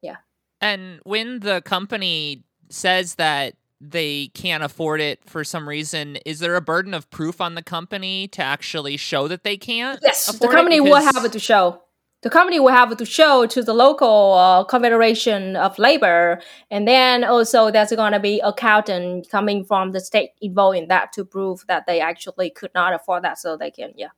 [0.00, 0.18] Yeah.
[0.60, 6.56] And when the company says that they can't afford it for some reason, is there
[6.56, 9.98] a burden of proof on the company to actually show that they can't?
[10.02, 11.82] Yes, the company will have to show.
[12.22, 17.24] The company will have to show to the local uh, confederation of labor, and then
[17.24, 21.64] also there's going to be accountant coming from the state involved in that to prove
[21.66, 24.08] that they actually could not afford that, so they can yeah.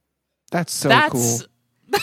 [0.50, 1.48] That's so That's, cool.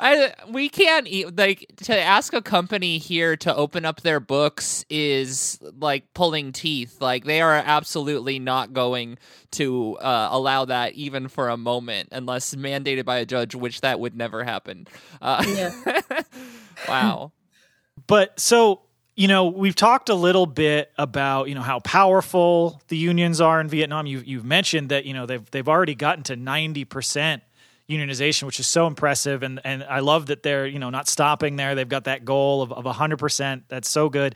[0.00, 4.84] I we can't eat, like to ask a company here to open up their books
[4.88, 7.00] is like pulling teeth.
[7.00, 9.18] Like they are absolutely not going
[9.52, 14.00] to uh, allow that even for a moment unless mandated by a judge, which that
[14.00, 14.86] would never happen.
[15.20, 16.00] Uh, yeah.
[16.88, 17.32] wow.
[18.06, 18.80] But so
[19.16, 23.60] you know, we've talked a little bit about you know how powerful the unions are
[23.60, 24.06] in Vietnam.
[24.06, 27.42] You've you've mentioned that you know they've they've already gotten to ninety percent
[27.88, 29.42] unionization, which is so impressive.
[29.42, 31.74] And and I love that they're you know not stopping there.
[31.74, 33.64] They've got that goal of of hundred percent.
[33.68, 34.34] That's so good.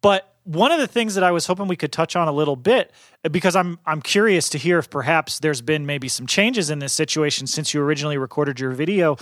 [0.00, 2.56] But one of the things that I was hoping we could touch on a little
[2.56, 2.92] bit,
[3.30, 6.92] because I'm I'm curious to hear if perhaps there's been maybe some changes in this
[6.92, 9.16] situation since you originally recorded your video.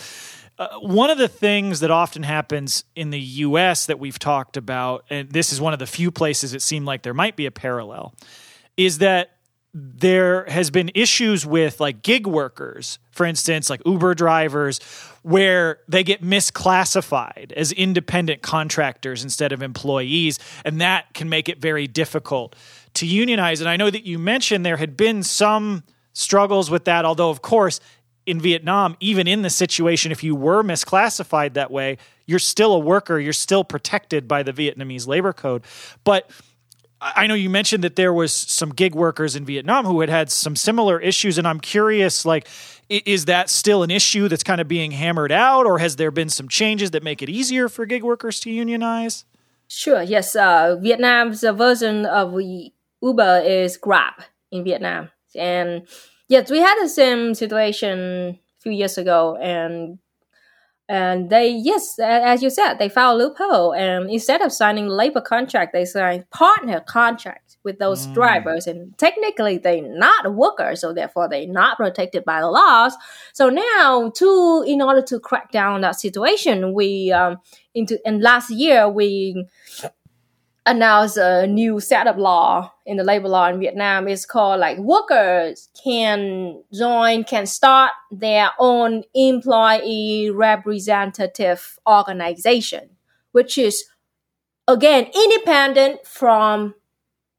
[0.58, 3.86] Uh, one of the things that often happens in the U.S.
[3.86, 7.02] that we've talked about, and this is one of the few places it seemed like
[7.02, 8.14] there might be a parallel,
[8.76, 9.36] is that
[9.72, 14.80] there has been issues with like gig workers, for instance, like Uber drivers,
[15.22, 20.38] where they get misclassified as independent contractors instead of employees.
[20.64, 22.56] And that can make it very difficult
[22.94, 23.60] to unionize.
[23.60, 27.40] And I know that you mentioned there had been some struggles with that, although, of
[27.40, 27.80] course,
[28.26, 32.78] in Vietnam, even in the situation, if you were misclassified that way, you're still a
[32.78, 35.64] worker, you're still protected by the Vietnamese labor code.
[36.04, 36.30] But
[37.00, 40.30] I know you mentioned that there was some gig workers in Vietnam who had had
[40.30, 42.46] some similar issues, and I'm curious, like,
[42.90, 46.28] is that still an issue that's kind of being hammered out, or has there been
[46.28, 49.24] some changes that make it easier for gig workers to unionize?
[49.68, 50.02] Sure.
[50.02, 50.36] Yes.
[50.36, 52.38] Uh, Vietnam's version of
[53.00, 54.14] Uber is Grab
[54.50, 55.86] in Vietnam, and
[56.28, 59.98] yes, we had the same situation a few years ago, and
[60.90, 63.72] and they, yes, as you said, they found a loophole.
[63.72, 68.14] And instead of signing labor contract, they signed partner contract with those mm.
[68.14, 68.66] drivers.
[68.66, 72.96] And technically, they're not workers, so therefore they're not protected by the laws.
[73.32, 77.36] So now, to in order to crack down that situation, we um,
[77.72, 79.46] into and last year we
[80.66, 84.08] announced a new set of law in the labor law in Vietnam.
[84.08, 92.90] It's called like workers can join, can start their own employee representative organization,
[93.32, 93.84] which is
[94.68, 96.74] again independent from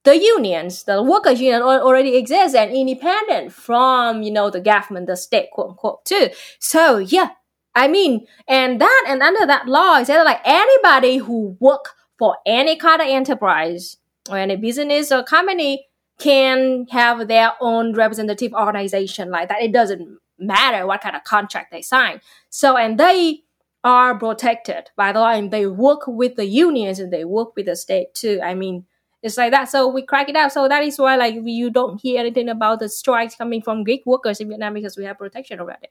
[0.03, 0.83] the unions.
[0.83, 5.69] The workers union already exists and independent from you know the government, the state, quote
[5.69, 6.29] unquote, too.
[6.59, 7.29] So yeah,
[7.75, 12.75] I mean, and that and under that law, it's like anybody who work for any
[12.75, 13.97] kind of enterprise
[14.29, 15.87] or any business or company
[16.19, 19.63] can have their own representative organization like that.
[19.63, 22.21] It doesn't matter what kind of contract they sign.
[22.51, 23.41] So, and they
[23.83, 27.65] are protected by the law and they work with the unions and they work with
[27.65, 28.39] the state too.
[28.43, 28.85] I mean,
[29.23, 29.71] it's like that.
[29.71, 30.51] So we crack it out.
[30.51, 34.03] So that is why like you don't hear anything about the strikes coming from Greek
[34.05, 35.87] workers in Vietnam because we have protection already.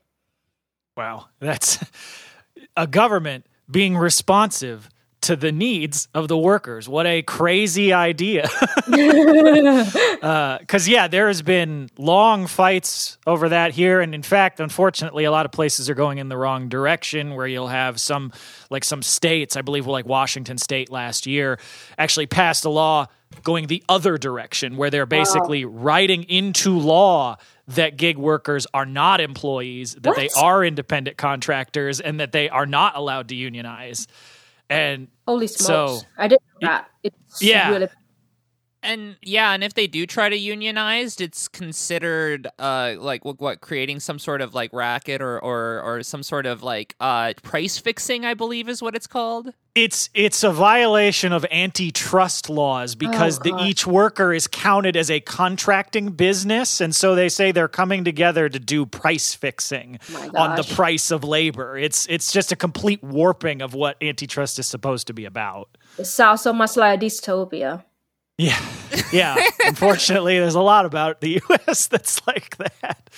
[0.96, 1.26] Wow.
[1.40, 1.84] That's
[2.76, 4.88] a government being responsive
[5.22, 6.88] to the needs of the workers.
[6.88, 8.48] What a crazy idea.
[8.86, 14.00] Because, uh, yeah, there has been long fights over that here.
[14.00, 17.46] And in fact, unfortunately, a lot of places are going in the wrong direction where
[17.46, 18.32] you'll have some,
[18.70, 21.58] like some states, I believe, like Washington State last year,
[21.98, 23.06] actually passed a law
[23.44, 25.82] going the other direction where they're basically wow.
[25.82, 27.36] writing into law
[27.68, 30.16] that gig workers are not employees, that what?
[30.16, 34.08] they are independent contractors, and that they are not allowed to unionize.
[34.70, 36.90] And holy smokes, so, I didn't know that.
[37.02, 37.70] It's yeah.
[37.72, 37.88] Really-
[38.82, 43.60] and yeah, and if they do try to unionize, it's considered uh like what, what
[43.60, 47.78] creating some sort of like racket or or or some sort of like uh price
[47.78, 49.52] fixing, I believe is what it's called.
[49.74, 55.10] It's it's a violation of antitrust laws because oh, the, each worker is counted as
[55.10, 60.30] a contracting business, and so they say they're coming together to do price fixing oh
[60.36, 61.78] on the price of labor.
[61.78, 65.68] It's it's just a complete warping of what antitrust is supposed to be about.
[65.98, 67.84] It sounds so much like a dystopia.
[68.40, 68.58] Yeah,
[69.12, 69.36] yeah.
[69.66, 71.88] Unfortunately, there's a lot about the U.S.
[71.88, 73.10] that's like that.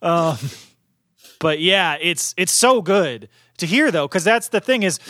[0.00, 0.38] Um,
[1.40, 3.28] but yeah, it's it's so good
[3.58, 5.00] to hear though, because that's the thing is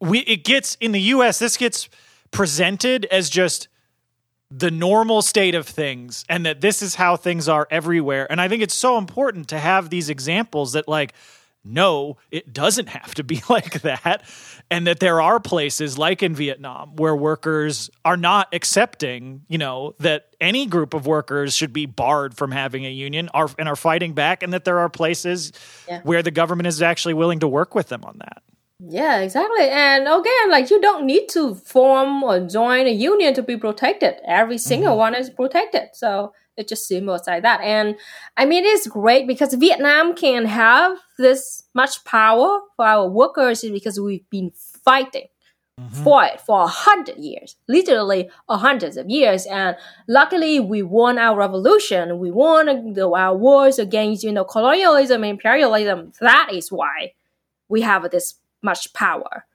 [0.00, 1.88] we it gets in the US this gets
[2.30, 3.66] presented as just
[4.52, 8.48] the normal state of things and that this is how things are everywhere and i
[8.48, 11.12] think it's so important to have these examples that like
[11.64, 14.22] no it doesn't have to be like that
[14.70, 19.94] and that there are places like in Vietnam where workers are not accepting, you know,
[19.98, 23.76] that any group of workers should be barred from having a union are, and are
[23.76, 25.52] fighting back and that there are places
[25.88, 26.00] yeah.
[26.02, 28.42] where the government is actually willing to work with them on that.
[28.78, 29.68] Yeah, exactly.
[29.68, 34.14] And again, like you don't need to form or join a union to be protected.
[34.24, 34.98] Every single mm-hmm.
[34.98, 35.90] one is protected.
[35.94, 37.60] So it just seems like that.
[37.62, 37.96] And
[38.36, 43.98] I mean, it's great because Vietnam can have this much power for our workers because
[43.98, 44.52] we've been
[44.84, 45.26] fighting
[45.80, 46.04] mm-hmm.
[46.04, 49.46] for it for a hundred years, literally a hundreds of years.
[49.46, 52.18] And luckily, we won our revolution.
[52.18, 56.12] We won the, our wars against, you know, colonialism, imperialism.
[56.20, 57.14] That is why
[57.68, 59.46] we have this much power.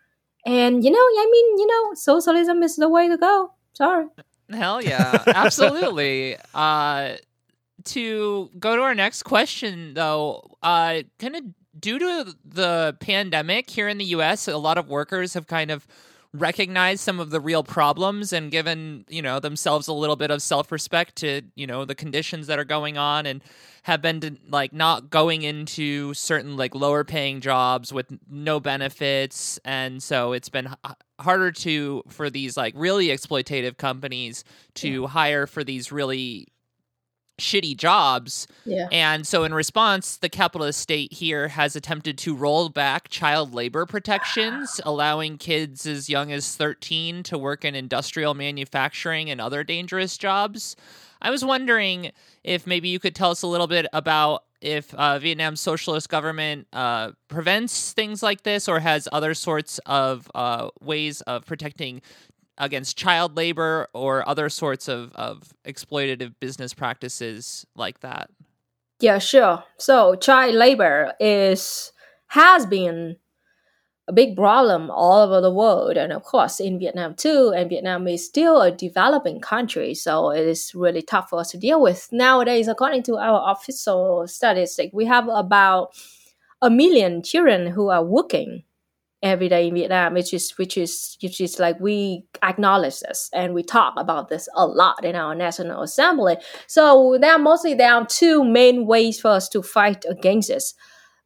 [0.46, 3.52] And you know, I mean, you know, socialism is the way to go.
[3.74, 4.06] Sorry.
[4.52, 6.38] Hell yeah, absolutely.
[6.54, 7.16] uh,
[7.86, 11.44] to go to our next question, though, uh, kind of
[11.80, 15.88] due to the pandemic here in the U.S., a lot of workers have kind of
[16.34, 20.42] recognized some of the real problems and given you know themselves a little bit of
[20.42, 23.42] self-respect to you know the conditions that are going on and
[23.84, 29.60] have been to, like not going into certain like lower paying jobs with no benefits
[29.64, 30.70] and so it's been
[31.20, 34.44] harder to for these like really exploitative companies
[34.76, 35.08] to yeah.
[35.08, 36.48] hire for these really
[37.40, 38.48] shitty jobs.
[38.66, 38.88] Yeah.
[38.92, 43.86] And so in response, the capitalist state here has attempted to roll back child labor
[43.86, 50.18] protections, allowing kids as young as 13 to work in industrial manufacturing and other dangerous
[50.18, 50.76] jobs.
[51.22, 52.12] I was wondering
[52.44, 56.68] if maybe you could tell us a little bit about if uh, Vietnam's socialist government
[56.74, 62.02] uh, prevents things like this or has other sorts of uh, ways of protecting
[62.58, 68.32] against child labor or other sorts of, of exploitative business practices like that?
[69.00, 69.64] Yeah, sure.
[69.78, 71.92] So child labor is
[72.30, 73.18] has been
[74.08, 77.54] a big problem all over the world, and of course in Vietnam too.
[77.56, 81.58] And Vietnam is still a developing country, so it is really tough for us to
[81.58, 82.68] deal with nowadays.
[82.68, 85.90] According to our official statistic we have about
[86.62, 88.64] a million children who are working
[89.24, 93.54] every day in Vietnam, which is which is which is like we acknowledge this and
[93.54, 96.38] we talk about this a lot in our National Assembly.
[96.68, 100.76] So there are mostly there are two main ways for us to fight against this.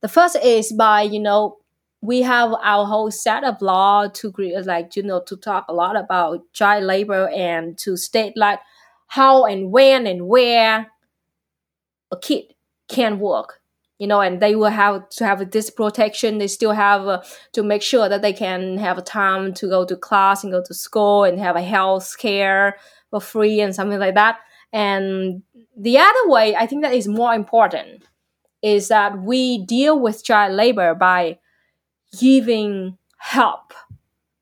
[0.02, 1.58] The first is by you know
[2.02, 4.34] we have our whole set of law to
[4.66, 8.60] like you know to talk a lot about child labor and to state like
[9.08, 10.88] how and when and where
[12.12, 12.46] a kid
[12.88, 13.60] can work
[14.00, 16.38] you know, and they will have to have this protection.
[16.38, 17.22] They still have uh,
[17.52, 20.74] to make sure that they can have time to go to class and go to
[20.74, 22.78] school and have a health care
[23.10, 24.40] for free and something like that.
[24.72, 25.44] And
[25.76, 28.04] the other way, I think that is more important,
[28.62, 31.40] is that we deal with child labor by
[32.18, 33.74] giving help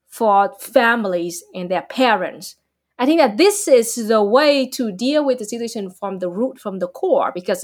[0.08, 2.56] for families and their parents.
[3.00, 6.60] I think that this is the way to deal with the situation from the root,
[6.60, 7.64] from the core, because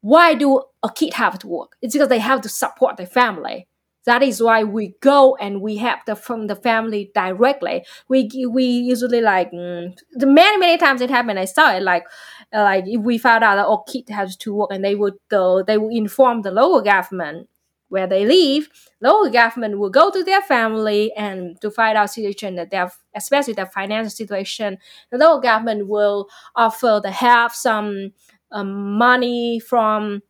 [0.00, 1.76] why do a kid have to work?
[1.82, 3.68] It's because they have to support their family.
[4.04, 7.84] That is why we go and we help the, from the family directly.
[8.08, 11.38] We we usually like mm, the many many times it happened.
[11.38, 12.04] I saw it like
[12.52, 15.14] uh, like if we found out that oh kid has to work and they would
[15.32, 17.48] uh, they would inform the local government
[17.92, 18.68] where they live.
[19.02, 22.96] Local government will go to their family and to find out situation that they have,
[23.14, 24.78] especially their financial situation.
[25.10, 28.12] The local government will offer the help some
[28.50, 30.22] um, money from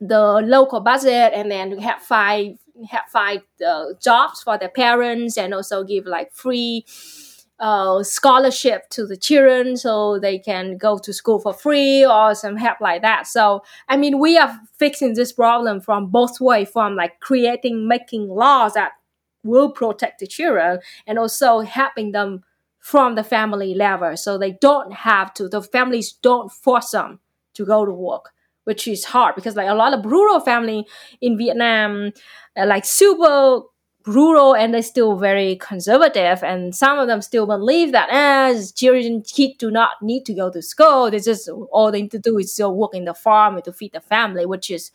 [0.00, 2.56] the local budget and then have five
[2.90, 6.84] have five uh, jobs for their parents and also give like free
[7.60, 12.56] uh, scholarship to the children so they can go to school for free or some
[12.56, 13.26] help like that.
[13.26, 18.28] So I mean we are fixing this problem from both way from like creating making
[18.28, 18.92] laws that
[19.42, 22.42] will protect the children and also helping them
[22.78, 27.20] from the family level so they don't have to the families don't force them
[27.52, 28.30] to go to work
[28.64, 30.86] which is hard because like a lot of rural family
[31.20, 32.10] in vietnam
[32.56, 33.62] are like super
[34.06, 38.72] rural and they're still very conservative and some of them still believe that as eh,
[38.74, 41.10] children kids do not need to go to school.
[41.10, 43.92] They just all they need to do is still work in the farm to feed
[43.92, 44.90] the family which is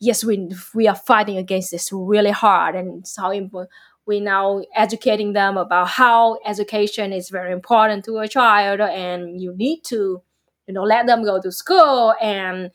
[0.00, 2.74] yes we we are fighting against this really hard.
[2.74, 3.70] And how important
[4.06, 9.54] we now educating them about how education is very important to a child and you
[9.54, 10.22] need to
[10.66, 12.14] you know let them go to school.
[12.20, 12.70] And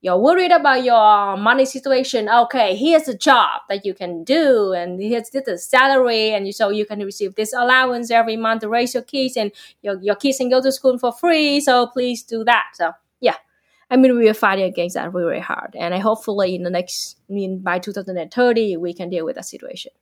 [0.00, 2.28] you're worried about your money situation.
[2.28, 6.86] Okay here's a job that you can do and here's the salary and so you
[6.86, 8.62] can receive this allowance every month.
[8.62, 11.86] To raise your kids and your, your kids can go to school for free so
[11.88, 12.64] please do that.
[12.74, 13.36] So yeah.
[13.90, 17.16] I mean, we are fighting against that really hard, and I hopefully in the next,
[17.30, 19.92] I mean, by 2030, we can deal with that situation.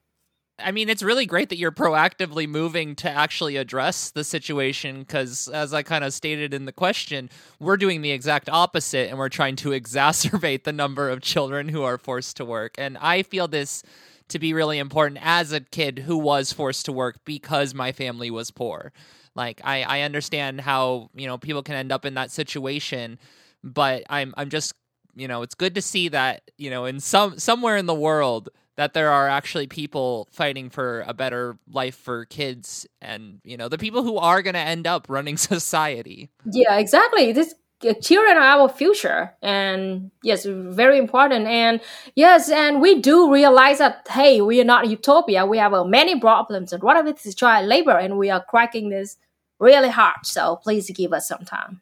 [0.59, 5.49] I mean, it's really great that you're proactively moving to actually address the situation because,
[5.49, 7.29] as I kind of stated in the question,
[7.61, 11.83] we're doing the exact opposite and we're trying to exacerbate the number of children who
[11.83, 12.75] are forced to work.
[12.79, 13.83] And I feel this
[14.29, 18.31] to be really important as a kid who was forced to work because my family
[18.31, 18.93] was poor.
[19.35, 23.19] Like, I, I understand how, you know, people can end up in that situation,
[23.63, 24.73] but I'm, I'm just,
[25.15, 28.49] you know, it's good to see that, you know, in some, somewhere in the world,
[28.77, 33.69] that there are actually people fighting for a better life for kids and you know
[33.69, 36.31] the people who are going to end up running society.
[36.51, 37.33] Yeah exactly.
[37.33, 37.55] This
[37.87, 41.47] uh, children are our future and yes very important.
[41.47, 41.81] And
[42.15, 45.47] yes and we do realize that hey we are not utopia.
[45.47, 48.45] We have uh, many problems and one of it is child labor and we are
[48.45, 49.17] cracking this
[49.59, 50.25] really hard.
[50.25, 51.81] So please give us some time.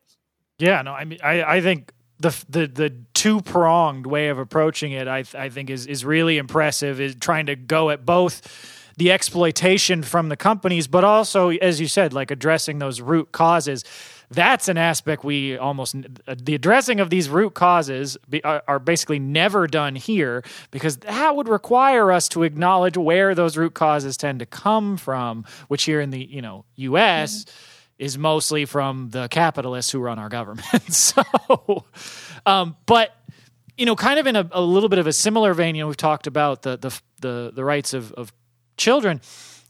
[0.58, 4.92] Yeah no i mean i, I think the the the two pronged way of approaching
[4.92, 7.00] it, I I think is is really impressive.
[7.00, 8.42] Is trying to go at both
[8.98, 13.82] the exploitation from the companies, but also, as you said, like addressing those root causes.
[14.30, 15.96] That's an aspect we almost
[16.26, 21.48] the addressing of these root causes are, are basically never done here because that would
[21.48, 26.10] require us to acknowledge where those root causes tend to come from, which here in
[26.10, 27.44] the you know U.S.
[27.44, 30.66] Mm-hmm is mostly from the capitalists who run our government.
[30.92, 31.22] so,
[32.46, 33.14] um, but
[33.76, 35.88] you know, kind of in a, a, little bit of a similar vein, you know,
[35.88, 38.32] we've talked about the the the, the rights of, of
[38.76, 39.20] children.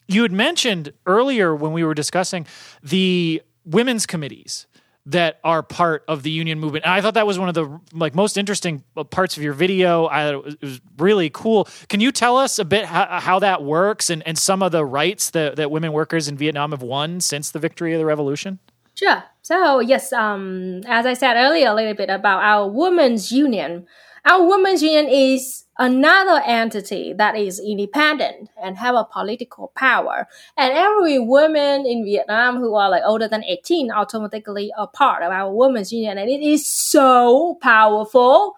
[0.06, 2.46] You had mentioned earlier when we were discussing
[2.82, 4.66] the women's committees
[5.06, 6.84] that are part of the union movement.
[6.84, 10.06] And I thought that was one of the like most interesting parts of your video.
[10.06, 11.68] I it was, really cool.
[11.88, 14.84] Can you tell us a bit how, how, that works and, and some of the
[14.84, 18.60] rights that, that women workers in Vietnam have won since the victory of the revolution?
[18.94, 19.24] Sure.
[19.42, 23.86] So yes, um, as I said earlier, a little bit about our women's union.
[24.24, 30.28] Our women's union is another entity that is independent and have a political power.
[30.56, 35.32] And every woman in Vietnam who are like older than 18 automatically a part of
[35.32, 36.16] our women's union.
[36.16, 38.54] And it is so powerful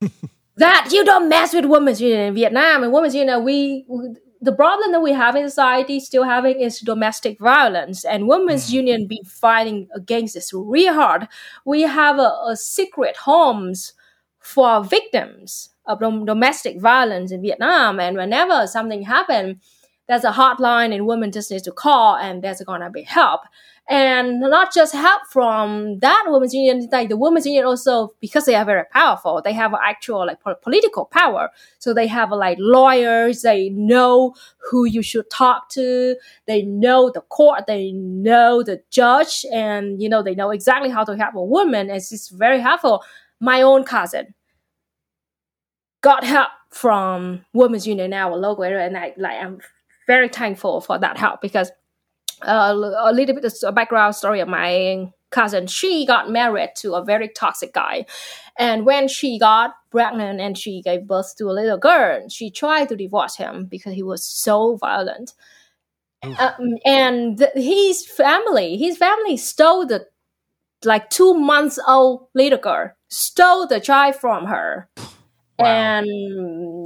[0.56, 2.84] that you don't mess with women's union in Vietnam.
[2.84, 6.80] And women's union, we, we the problem that we have in society still having is
[6.80, 8.74] domestic violence and women's mm.
[8.74, 11.28] union been fighting against this really hard.
[11.64, 13.94] We have a, a secret homes
[14.40, 18.00] for victims of domestic violence in Vietnam.
[18.00, 19.58] And whenever something happens,
[20.08, 23.42] there's a hotline and women just need to call and there's gonna be help.
[23.88, 28.54] And not just help from that women's union, like the women's union also, because they
[28.54, 31.50] are very powerful, they have actual like political power.
[31.80, 34.34] So they have like lawyers, they know
[34.70, 36.16] who you should talk to,
[36.46, 41.04] they know the court, they know the judge, and you know, they know exactly how
[41.04, 41.90] to help a woman.
[41.90, 43.02] It's just very helpful.
[43.40, 44.34] My own cousin,
[46.02, 49.60] got help from Women's Union in our local area, and I like I'm
[50.06, 51.70] very thankful for that help because
[52.44, 55.66] uh, a little bit of a background story of my cousin.
[55.66, 58.06] She got married to a very toxic guy,
[58.58, 62.88] and when she got pregnant and she gave birth to a little girl, she tried
[62.88, 65.34] to divorce him because he was so violent.
[66.22, 70.06] Um, and the, his family, his family stole the
[70.84, 74.88] like two months old little girl, stole the child from her
[75.58, 76.06] and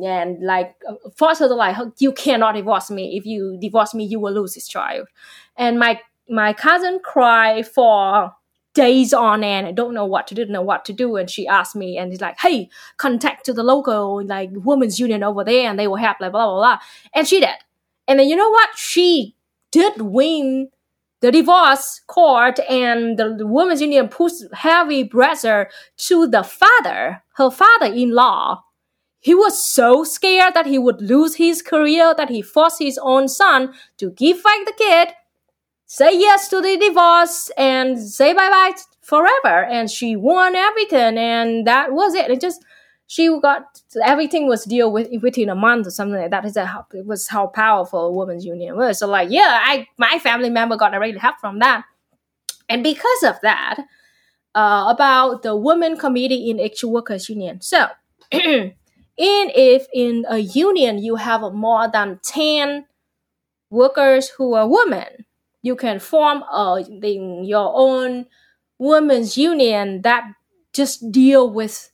[0.05, 0.75] and like
[1.17, 5.07] forced like you cannot divorce me if you divorce me you will lose this child
[5.57, 8.33] and my my cousin cried for
[8.77, 9.67] days on end.
[9.67, 11.17] I don't know what to do, know what to do.
[11.17, 15.23] And she asked me, and he's like, "Hey, contact to the local like women's union
[15.25, 16.79] over there, and they will help." Like blah blah blah.
[17.15, 17.57] And she did.
[18.07, 18.69] And then you know what?
[18.77, 19.35] She
[19.73, 20.69] did win
[21.21, 28.63] the divorce court, and the, women's union pushed heavy pressure to the father, her father-in-law,
[29.21, 33.29] he was so scared that he would lose his career that he forced his own
[33.29, 35.09] son to give back the kid,
[35.87, 39.65] say yes to the divorce, and say bye bye forever.
[39.65, 42.31] And she won everything, and that was it.
[42.31, 42.65] It just
[43.07, 46.45] she got everything was deal with within a month or something like that.
[46.45, 48.99] Is how it was how powerful a women's union was.
[48.99, 51.85] So like yeah, I my family member got a really help from that,
[52.69, 53.79] and because of that,
[54.55, 57.61] uh, about the women committee in actual workers union.
[57.61, 57.89] So.
[59.19, 62.85] And if in a union you have more than 10
[63.71, 65.25] workers who are women,
[65.63, 68.27] you can form a, your own
[68.79, 70.25] women's union that
[70.75, 71.91] just deal with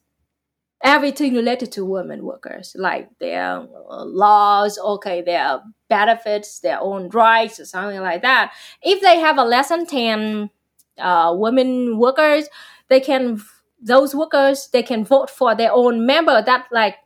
[0.83, 7.61] everything related to women workers, like their uh, laws, okay, their benefits, their own rights,
[7.61, 8.53] or something like that.
[8.83, 10.51] If they have a less than 10
[10.99, 12.49] uh, women workers,
[12.89, 13.41] they can,
[13.81, 16.97] those workers, they can vote for their own member that like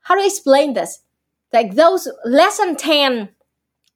[0.00, 1.00] how to explain this?
[1.52, 3.30] Like those less than 10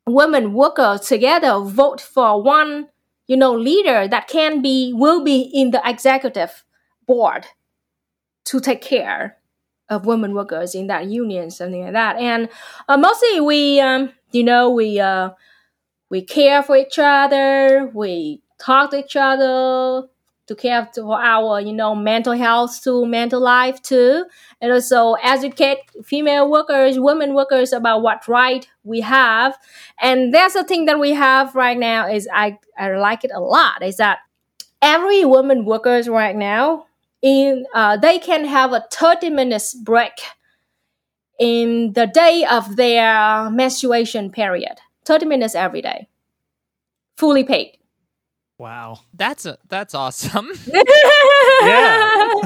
[0.06, 2.88] women workers together vote for one,
[3.28, 6.64] you know, leader that can be, will be in the executive
[7.06, 7.46] board
[8.44, 9.36] to take care
[9.88, 12.16] of women workers in that union, something like that.
[12.16, 12.48] And
[12.88, 15.30] uh, mostly we, um, you know, we, uh,
[16.10, 17.90] we care for each other.
[17.92, 20.08] We talk to each other
[20.46, 24.24] to care for our, you know, mental health to mental life too.
[24.60, 29.56] And also educate female workers, women workers about what right we have.
[30.00, 33.40] And that's the thing that we have right now is I, I like it a
[33.40, 34.18] lot is that
[34.80, 36.86] every woman workers right now
[37.22, 40.12] in, uh, they can have a 30 minutes break
[41.38, 44.78] in the day of their menstruation period.
[45.04, 46.08] 30 minutes every day.
[47.16, 47.78] Fully paid.
[48.58, 49.00] Wow.
[49.14, 50.48] That's a, that's awesome.
[51.62, 52.44] yeah.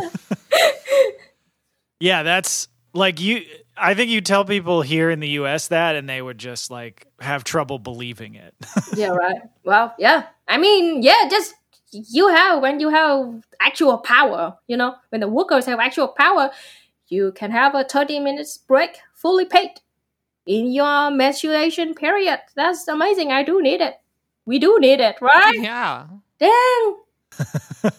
[2.00, 3.42] yeah, that's like you
[3.76, 7.06] I think you tell people here in the US that and they would just like
[7.20, 8.54] have trouble believing it.
[8.96, 9.42] yeah, right.
[9.64, 10.26] Well, yeah.
[10.48, 11.54] I mean, yeah, just
[11.92, 16.50] you have when you have actual power, you know, when the workers have actual power,
[17.08, 19.80] you can have a 30 minutes break fully paid
[20.46, 22.40] in your menstruation period.
[22.54, 23.32] That's amazing.
[23.32, 24.00] I do need it.
[24.44, 25.58] We do need it, right?
[25.60, 26.06] Yeah.
[26.38, 26.96] Dang.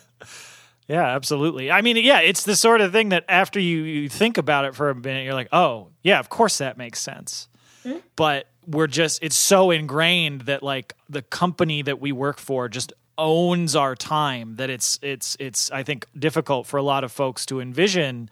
[0.88, 1.72] yeah, absolutely.
[1.72, 4.76] I mean, yeah, it's the sort of thing that after you, you think about it
[4.76, 7.50] for a minute, you're like, oh, yeah, of course that makes sense.
[7.84, 8.00] Mm-hmm.
[8.16, 12.94] But we're just, it's so ingrained that like the company that we work for just
[13.18, 17.46] owns our time that it's, it's, it's, I think, difficult for a lot of folks
[17.48, 18.30] to envision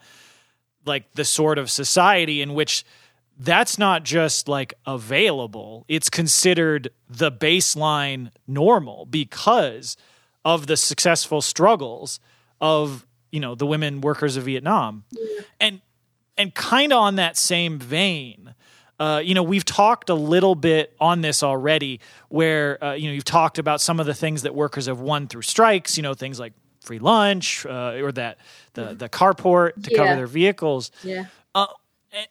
[0.84, 2.84] like the sort of society in which
[3.38, 9.96] that's not just like available, it's considered the baseline normal because
[10.44, 12.20] of the successful struggles
[12.60, 15.04] of you know the women workers of Vietnam,
[15.60, 15.80] and
[16.38, 18.54] and kind of on that same vein.
[18.98, 23.14] Uh, you know, we've talked a little bit on this already, where uh, you know
[23.14, 25.96] you've talked about some of the things that workers have won through strikes.
[25.96, 28.38] You know, things like free lunch uh, or that
[28.74, 28.96] the mm-hmm.
[28.96, 29.98] the carport to yeah.
[29.98, 30.90] cover their vehicles.
[31.02, 31.26] Yeah.
[31.54, 31.66] Uh,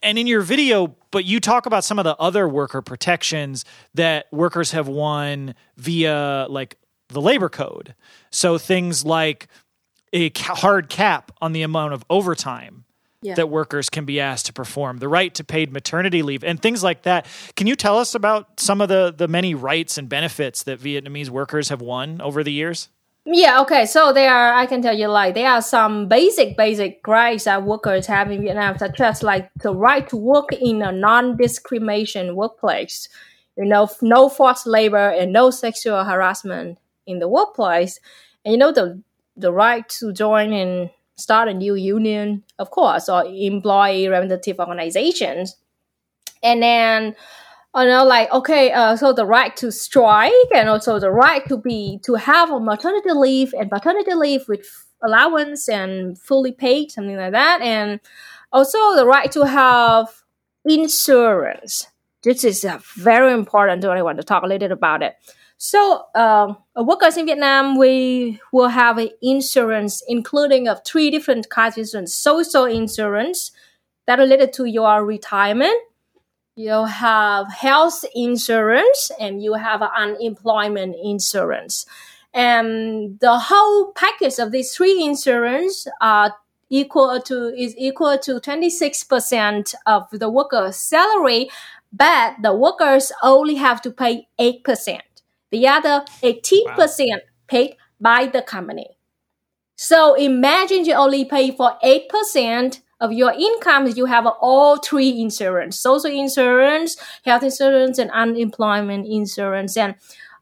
[0.02, 3.64] and in your video, but you talk about some of the other worker protections
[3.94, 6.76] that workers have won via like
[7.08, 7.94] the labor code.
[8.30, 9.46] So things like
[10.12, 12.85] a hard cap on the amount of overtime
[13.22, 13.34] yeah.
[13.34, 16.82] that workers can be asked to perform, the right to paid maternity leave, and things
[16.82, 17.26] like that.
[17.56, 21.30] Can you tell us about some of the, the many rights and benefits that Vietnamese
[21.30, 22.88] workers have won over the years?
[23.28, 23.86] Yeah, okay.
[23.86, 27.64] So there are, I can tell you, like, there are some basic, basic rights that
[27.64, 33.08] workers have in Vietnam, such as like the right to work in a non-discrimination workplace,
[33.56, 37.98] you know, no forced labor and no sexual harassment in the workplace,
[38.44, 39.02] and you know the
[39.36, 45.56] the right to join and start a new union, of course, or employee representative organizations,
[46.42, 47.14] and then
[47.76, 51.58] you know, like okay, uh, so the right to strike and also the right to
[51.58, 57.16] be to have a maternity leave and paternity leave with allowance and fully paid, something
[57.16, 58.00] like that, and
[58.52, 60.08] also the right to have
[60.64, 61.88] insurance.
[62.22, 63.84] This is uh, very important.
[63.84, 65.14] I want to talk a little bit about it.
[65.58, 71.76] So, uh, workers in Vietnam, we will have an insurance, including of three different kinds
[71.76, 73.52] of insurance: social insurance
[74.06, 75.76] that related to your retirement,
[76.56, 81.86] you have health insurance, and you have unemployment insurance.
[82.34, 86.34] And the whole package of these three insurance are
[86.68, 91.48] equal to is equal to 26% of the worker's salary,
[91.92, 95.00] but the workers only have to pay 8%.
[95.50, 97.18] The other 18% wow.
[97.46, 98.98] paid by the company.
[99.76, 103.86] So imagine you only pay for 8% of your income.
[103.88, 109.76] You have all three insurance, social insurance, health insurance, and unemployment insurance.
[109.76, 109.96] And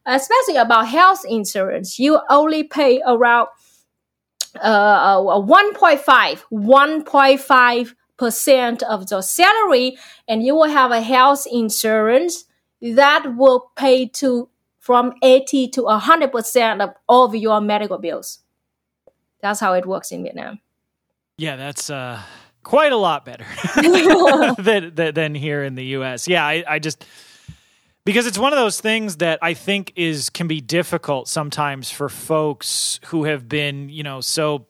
[0.07, 3.49] especially about health insurance, you only pay around
[4.61, 9.97] uh, 1.5, 1.5 percent of your salary,
[10.29, 12.45] and you will have a health insurance
[12.81, 14.49] that will pay to
[14.85, 18.41] from 80 to 100% of all of your medical bills.
[19.41, 20.61] That's how it works in Vietnam.
[21.39, 22.21] Yeah, that's uh,
[22.63, 23.47] quite a lot better
[24.59, 26.29] than, than, than, here in the US.
[26.29, 27.07] Yeah, I, I just
[28.05, 32.11] because it's one of those things that I think is can be difficult sometimes for
[32.11, 34.67] folks who have been, you know, so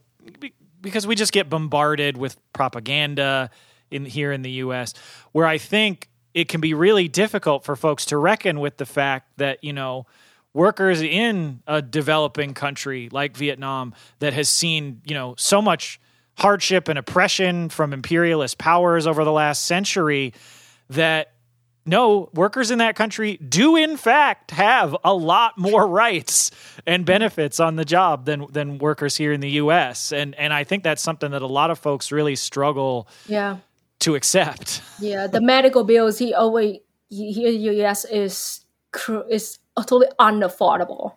[0.81, 3.51] because we just get bombarded with propaganda
[3.91, 4.95] in here in the US
[5.33, 9.31] where I think it can be really difficult for folks to reckon with the fact
[9.39, 10.07] that, you know,
[10.53, 16.01] workers in a developing country like Vietnam that has seen, you know, so much
[16.37, 20.35] hardship and oppression from imperialist powers over the last century
[20.91, 21.31] that
[21.87, 26.51] no, workers in that country do in fact have a lot more rights
[26.87, 30.11] and benefits on the job than than workers here in the US.
[30.11, 33.59] And and I think that's something that a lot of folks really struggle yeah
[34.05, 34.83] to accept.
[35.01, 36.79] Yeah, the medical bills he always
[37.09, 38.65] here in the US is
[39.29, 41.15] is totally unaffordable.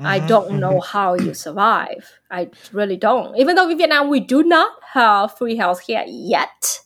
[0.00, 0.06] Mm-hmm.
[0.06, 0.92] I don't know mm-hmm.
[0.92, 2.18] how you survive.
[2.30, 3.36] I really don't.
[3.36, 6.80] Even though in Vietnam we do not have free health care yet.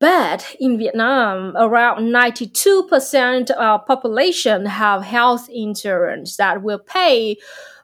[0.00, 7.36] But in Vietnam, around 92% of our population have health insurance that will pay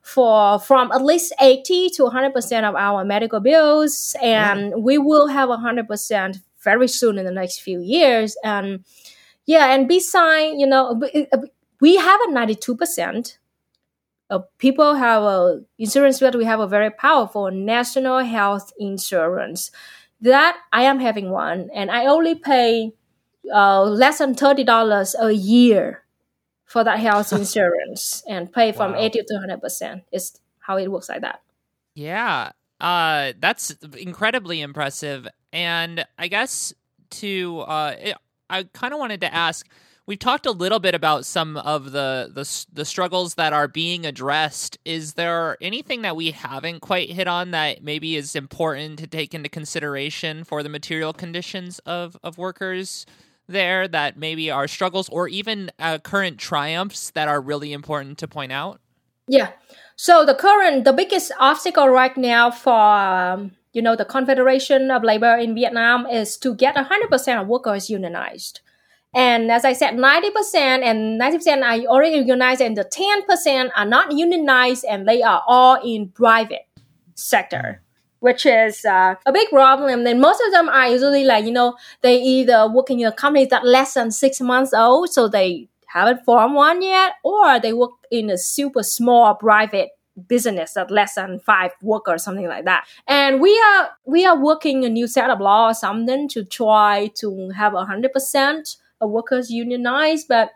[0.02, 5.48] for from at least 80 to 100% of our medical bills and we will have
[5.48, 8.36] 100% very soon in the next few years.
[8.44, 8.84] And
[9.46, 11.00] yeah, and besides, you know,
[11.80, 13.38] we have a 92%.
[14.28, 19.72] Uh, people have a insurance but we have a very powerful national health insurance
[20.20, 22.92] that I am having one, and I only pay
[23.52, 26.04] uh, less than thirty dollars a year
[26.64, 28.98] for that health insurance, and pay from wow.
[28.98, 30.04] eighty to hundred percent.
[30.12, 31.40] Is how it works like that.
[31.94, 35.26] Yeah, uh, that's incredibly impressive.
[35.52, 36.72] And I guess
[37.10, 38.14] to uh,
[38.48, 39.66] I kind of wanted to ask
[40.10, 44.04] We've talked a little bit about some of the, the the struggles that are being
[44.04, 44.76] addressed.
[44.84, 49.34] Is there anything that we haven't quite hit on that maybe is important to take
[49.34, 53.06] into consideration for the material conditions of of workers
[53.46, 58.26] there that maybe are struggles or even uh, current triumphs that are really important to
[58.26, 58.80] point out?
[59.28, 59.52] Yeah.
[59.94, 65.02] So the current the biggest obstacle right now for um, you know the Confederation of
[65.02, 68.60] Labor in Vietnam is to get 100% of workers unionized.
[69.12, 74.12] And as I said, 90% and 90% are already unionized and the 10% are not
[74.12, 76.68] unionized and they are all in private
[77.14, 77.82] sector,
[78.20, 80.06] which is uh, a big problem.
[80.06, 83.46] And most of them are usually like, you know, they either working in a company
[83.46, 87.90] that less than six months old, so they haven't formed one yet, or they work
[88.12, 89.90] in a super small private
[90.28, 92.86] business that less than five workers, something like that.
[93.06, 97.10] And we are we are working a new set of law or something to try
[97.16, 100.50] to have a hundred percent of workers unionized, but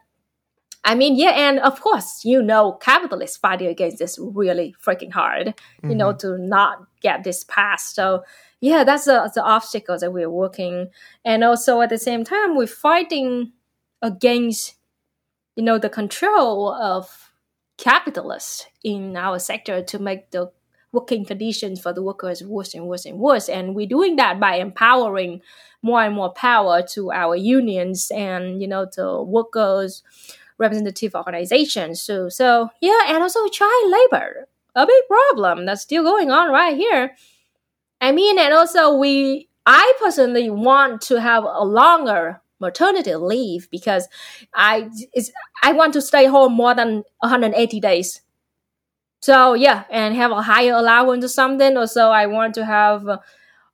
[0.86, 5.46] I mean, yeah, and of course, you know, capitalists fighting against this really freaking hard,
[5.46, 5.90] mm-hmm.
[5.90, 6.36] you know, mm-hmm.
[6.36, 7.94] to not get this passed.
[7.94, 8.22] So,
[8.60, 10.90] yeah, that's the, the obstacle that we're working.
[11.24, 13.52] And also at the same time, we're fighting
[14.02, 14.74] against,
[15.56, 17.23] you know, the control of
[17.76, 20.50] capitalists in our sector to make the
[20.92, 23.48] working conditions for the workers worse and worse and worse.
[23.48, 25.42] And we're doing that by empowering
[25.84, 30.02] more and more power to our unions and you know to workers
[30.56, 36.30] representative organizations so so yeah and also child labor a big problem that's still going
[36.30, 37.14] on right here
[38.00, 44.08] i mean and also we i personally want to have a longer maternity leave because
[44.54, 44.88] i
[45.62, 48.20] i want to stay home more than 180 days.
[49.20, 53.02] So yeah and have a higher allowance or something also i want to have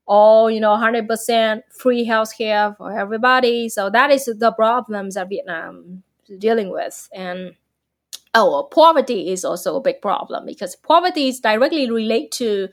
[0.07, 3.69] all you know 100% free healthcare for everybody.
[3.69, 7.09] So that is the problems that vietnam is dealing with.
[7.15, 7.55] And
[8.35, 12.69] oh poverty is also a big problem because poverty is directly related to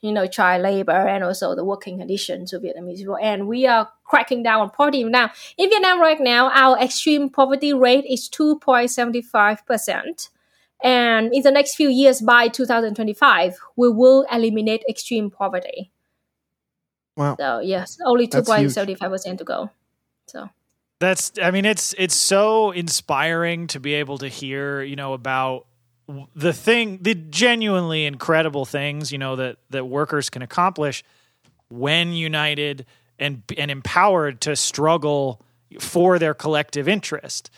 [0.00, 3.18] you know child labor and also the working conditions of vietnamese people.
[3.20, 5.04] And we are cracking down on poverty.
[5.04, 10.28] Now in vietnam right now our extreme poverty rate is 2.75%
[10.82, 15.92] and in the next few years by 2025 we will eliminate extreme poverty.
[17.18, 17.34] Wow.
[17.38, 19.70] So yes, only two point seventy five percent to go.
[20.26, 20.48] So.
[21.00, 25.66] That's I mean it's it's so inspiring to be able to hear, you know, about
[26.34, 31.02] the thing the genuinely incredible things, you know, that that workers can accomplish
[31.70, 32.86] when united
[33.18, 35.42] and and empowered to struggle
[35.80, 37.50] for their collective interest.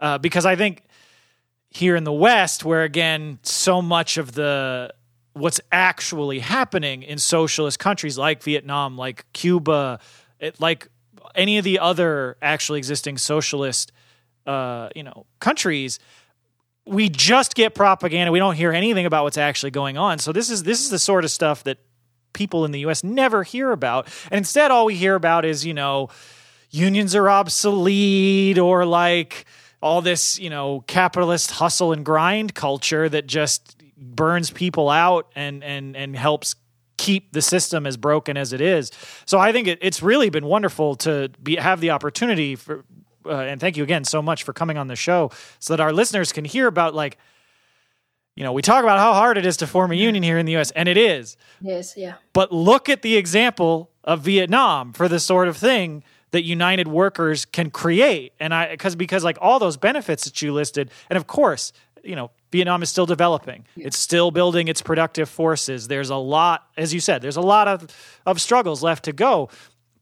[0.00, 0.82] Uh, because I think
[1.70, 4.92] here in the West, where again, so much of the
[5.34, 10.00] what's actually happening in socialist countries like Vietnam, like Cuba,
[10.40, 10.88] it, like
[11.34, 13.92] any of the other actually existing socialist,
[14.46, 15.98] uh, you know, countries.
[16.86, 18.32] We just get propaganda.
[18.32, 20.18] We don't hear anything about what's actually going on.
[20.18, 21.78] So this is this is the sort of stuff that
[22.32, 23.02] people in the U.S.
[23.02, 26.08] never hear about, and instead, all we hear about is you know,
[26.70, 29.44] unions are obsolete or like
[29.80, 35.62] all this you know capitalist hustle and grind culture that just burns people out and
[35.62, 36.54] and and helps
[36.96, 38.90] keep the system as broken as it is.
[39.24, 42.84] So I think it, it's really been wonderful to be have the opportunity for
[43.24, 45.92] uh, and thank you again so much for coming on the show so that our
[45.92, 47.18] listeners can hear about like
[48.38, 50.46] you know, we talk about how hard it is to form a union here in
[50.46, 51.36] the US and it is.
[51.60, 52.14] Yes, yeah.
[52.32, 57.46] But look at the example of Vietnam for the sort of thing that united workers
[57.46, 61.26] can create and i because because like all those benefits that you listed and of
[61.26, 61.72] course
[62.04, 63.66] you know Vietnam is still developing.
[63.76, 63.88] Yeah.
[63.88, 65.88] It's still building its productive forces.
[65.88, 69.50] There's a lot, as you said, there's a lot of, of struggles left to go.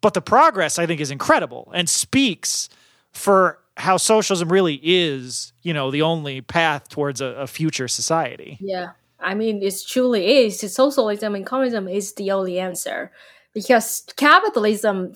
[0.00, 2.68] But the progress, I think, is incredible and speaks
[3.10, 8.56] for how socialism really is, you know, the only path towards a, a future society.
[8.60, 8.90] Yeah.
[9.20, 10.60] I mean, it truly is.
[10.60, 13.12] Socialism and communism is the only answer
[13.52, 15.14] because capitalism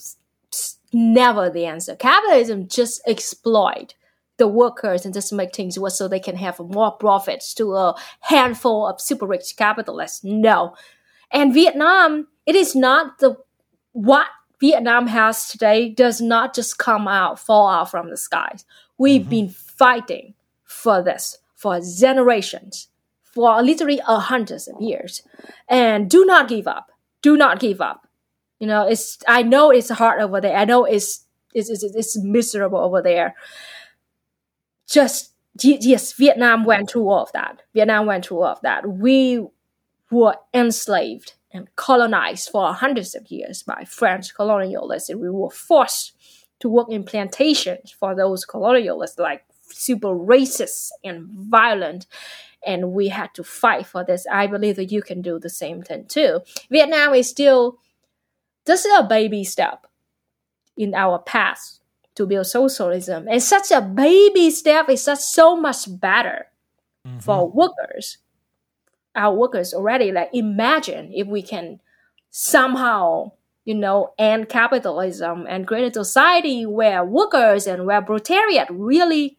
[0.92, 1.94] never the answer.
[1.96, 3.94] Capitalism just exploit
[4.38, 7.94] the workers and just make things worse so they can have more profits to a
[8.20, 10.24] handful of super rich capitalists.
[10.24, 10.74] No.
[11.30, 13.36] And Vietnam, it is not the
[13.92, 14.26] what
[14.60, 18.64] Vietnam has today does not just come out, fall out from the skies.
[18.98, 19.30] We've mm-hmm.
[19.30, 20.34] been fighting
[20.64, 22.88] for this for generations,
[23.22, 25.22] for literally a hundreds of years.
[25.68, 26.90] And do not give up.
[27.22, 28.06] Do not give up.
[28.58, 30.56] You know, it's I know it's hard over there.
[30.56, 33.34] I know it's it's it's, it's miserable over there.
[34.88, 35.32] Just
[35.62, 37.62] yes, Vietnam went through all of that.
[37.74, 38.88] Vietnam went through all of that.
[38.88, 39.46] We
[40.10, 46.12] were enslaved and colonized for hundreds of years by French colonialists, and we were forced
[46.60, 52.06] to work in plantations for those colonialists, like super racist and violent.
[52.64, 54.26] And we had to fight for this.
[54.30, 56.40] I believe that you can do the same thing too.
[56.70, 57.78] Vietnam is still
[58.66, 59.86] just a baby step
[60.76, 61.78] in our path
[62.16, 63.26] to build socialism.
[63.28, 66.46] And such a baby step is such so much better
[67.06, 67.18] mm-hmm.
[67.20, 68.18] for workers.
[69.14, 71.80] Our workers already like imagine if we can
[72.30, 73.32] somehow
[73.64, 79.38] you know, end capitalism and create a society where workers and where proletariat really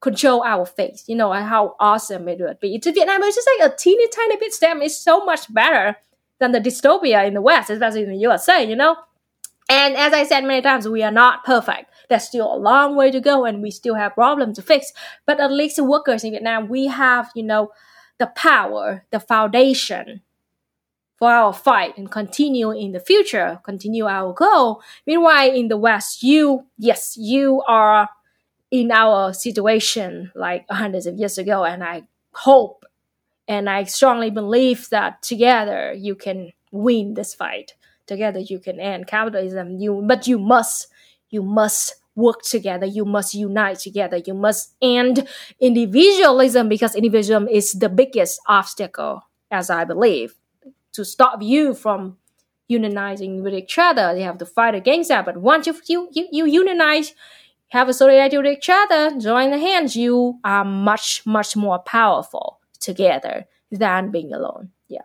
[0.00, 1.02] control our fate.
[1.06, 2.78] You know, how awesome it would be.
[2.78, 4.76] To Vietnam, it's just like a teeny tiny bit step.
[4.80, 5.96] It's so much better
[6.38, 8.96] than the dystopia in the West, especially in the USA, you know?
[9.68, 11.90] And as I said many times, we are not perfect.
[12.08, 14.92] There's still a long way to go and we still have problems to fix.
[15.26, 17.72] But at least the workers in Vietnam, we have, you know,
[18.18, 20.22] the power, the foundation
[21.18, 24.82] for our fight and continue in the future, continue our goal.
[25.06, 28.08] Meanwhile, in the West, you, yes, you are
[28.70, 31.64] in our situation like hundreds of years ago.
[31.64, 32.02] And I
[32.32, 32.84] hope
[33.48, 37.74] and I strongly believe that together you can win this fight.
[38.06, 39.78] Together you can end capitalism.
[39.78, 40.88] You, but you must,
[41.30, 42.86] you must work together.
[42.86, 44.16] You must unite together.
[44.16, 45.28] You must end
[45.60, 50.34] individualism because individualism is the biggest obstacle, as I believe
[50.92, 52.16] to stop you from
[52.70, 54.16] unionizing with each other.
[54.16, 55.24] You have to fight against that.
[55.24, 57.14] But once you you, you, you unionize,
[57.68, 62.60] have a solidarity with each other, join the hands, you are much, much more powerful
[62.80, 64.70] together than being alone.
[64.88, 65.02] Yeah.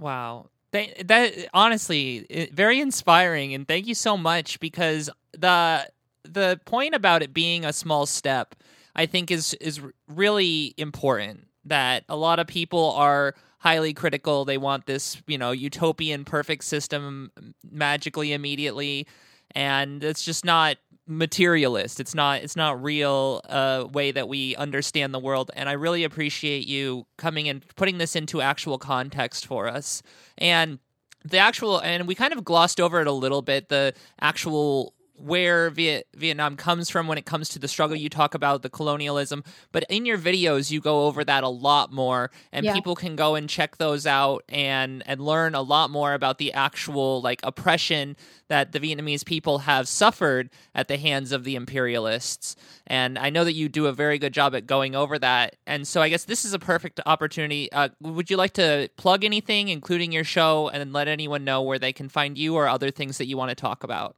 [0.00, 0.50] Wow.
[0.72, 5.88] That, that honestly very inspiring and thank you so much because the
[6.24, 8.54] the point about it being a small step
[8.96, 14.44] I think is is really important that a lot of people are highly critical.
[14.44, 17.32] They want this, you know, utopian perfect system
[17.68, 19.06] magically immediately,
[19.54, 22.00] and it's just not materialist.
[22.00, 25.50] It's not it's not real uh, way that we understand the world.
[25.54, 30.02] And I really appreciate you coming and putting this into actual context for us.
[30.38, 30.78] And
[31.24, 33.68] the actual and we kind of glossed over it a little bit.
[33.68, 37.96] The actual where Viet- Vietnam comes from when it comes to the struggle.
[37.96, 41.92] You talk about the colonialism, but in your videos you go over that a lot
[41.92, 42.72] more, and yeah.
[42.72, 46.52] people can go and check those out and and learn a lot more about the
[46.52, 48.16] actual like oppression
[48.48, 52.56] that the Vietnamese people have suffered at the hands of the imperialists.
[52.86, 55.56] And I know that you do a very good job at going over that.
[55.66, 57.72] And so I guess this is a perfect opportunity.
[57.72, 61.78] Uh, would you like to plug anything, including your show, and let anyone know where
[61.78, 64.16] they can find you or other things that you want to talk about?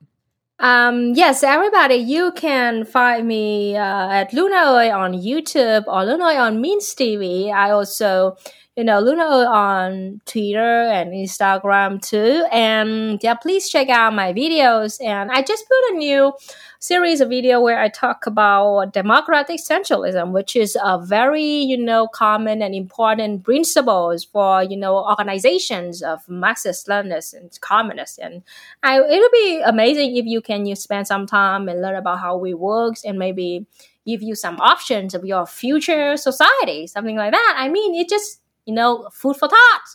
[0.59, 6.25] Um, yes, everybody, you can find me uh, at Luna Oi on YouTube or Luna
[6.25, 7.53] Oi on Means TV.
[7.53, 8.37] I also,
[8.77, 12.45] you know, Luna on Twitter and Instagram too.
[12.53, 15.03] And yeah, please check out my videos.
[15.03, 16.35] And I just put a new
[16.79, 22.07] series of video where I talk about democratic centralism, which is a very, you know,
[22.07, 28.19] common and important principles for, you know, organizations of Marxist, Leninists, and communists.
[28.19, 28.43] And
[28.83, 32.37] I, it'll be amazing if you can you spend some time and learn about how
[32.37, 33.65] we works and maybe
[34.07, 37.55] give you some options of your future society, something like that.
[37.57, 39.87] I mean, it just, you know, food for thought.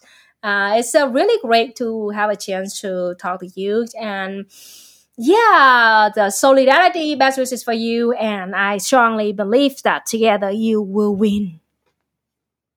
[0.43, 4.47] Uh, it's uh, really great to have a chance to talk to you and
[5.17, 11.15] yeah, the solidarity best wishes for you, and I strongly believe that together you will
[11.15, 11.59] win.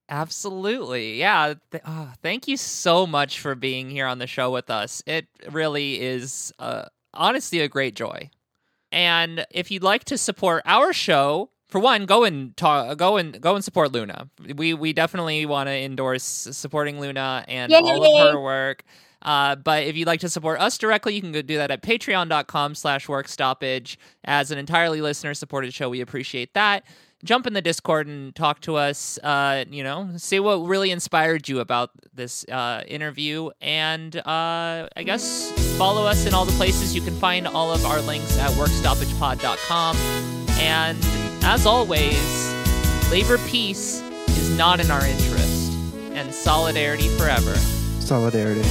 [0.09, 1.19] Absolutely.
[1.19, 1.55] Yeah.
[1.71, 5.03] Th- oh, thank you so much for being here on the show with us.
[5.07, 6.85] It really is uh,
[7.15, 8.31] honestly a great joy.
[8.93, 13.41] And if you'd like to support our show, for one, go and talk, go and
[13.41, 14.29] go and support Luna.
[14.55, 17.81] We we definitely want to endorse supporting Luna and Yay!
[17.81, 18.85] all of her work.
[19.23, 21.83] Uh, but if you'd like to support us directly, you can go do that at
[21.83, 23.97] patreon.com slash workstoppage.
[24.23, 26.85] As an entirely listener-supported show, we appreciate that.
[27.25, 31.49] Jump in the Discord and talk to us, uh, you know, see what really inspired
[31.49, 33.51] you about this uh, interview.
[33.61, 36.95] And uh, I guess follow us in all the places.
[36.95, 39.97] You can find all of our links at workstoppagepod.com.
[40.61, 42.55] And as always,
[43.11, 45.73] labor peace is not in our interest,
[46.15, 47.55] and solidarity forever.
[48.01, 48.63] Solidarity.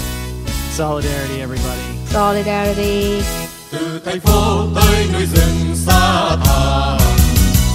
[0.72, 1.98] Solidarity, everybody.
[2.08, 3.24] Solidarity.
[3.72, 7.00] Từ thành phố tới núi rừng xa thẳm,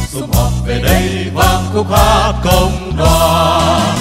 [0.08, 3.96] sum họp về đây vang khúc hát công đoàn.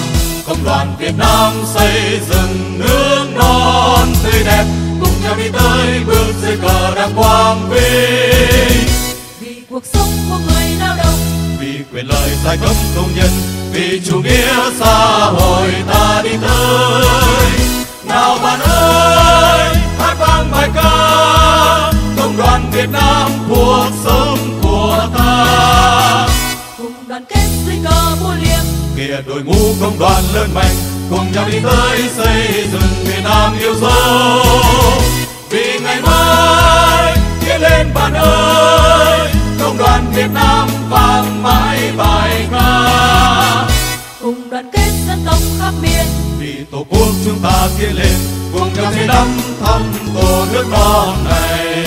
[0.46, 4.44] Công đoàn Việt Nam xây dựng nước non tươi
[11.98, 13.30] quyền lợi giai cấp công nhân.
[13.72, 17.06] Vì chủ nghĩa xã hội ta đi tới.
[18.04, 20.90] Nào bạn ơi hát vang bài ca.
[22.16, 26.28] Công đoàn Việt Nam cuộc sống của ta.
[26.78, 28.64] Cùng đoàn kết dưới cờ vô liềm.
[28.96, 30.76] Kìa đội ngũ công đoàn lớn mạnh
[31.10, 34.46] cùng nhau đi tới xây dựng Việt Nam yêu dấu.
[35.50, 38.97] Vì ngày mai tiến lên bạn ơi
[40.18, 43.68] Việt Nam vang mãi bài ca.
[44.20, 46.06] Cùng đoàn kết dân tộc khắp miền.
[46.38, 48.14] Vì tổ quốc chúng ta tiến lên
[48.52, 49.26] cùng nhau xây đắp
[49.60, 49.82] thăm
[50.14, 51.84] tổ nước non này.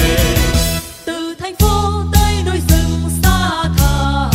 [1.06, 4.32] Từ thành phố tới núi rừng xa thẳm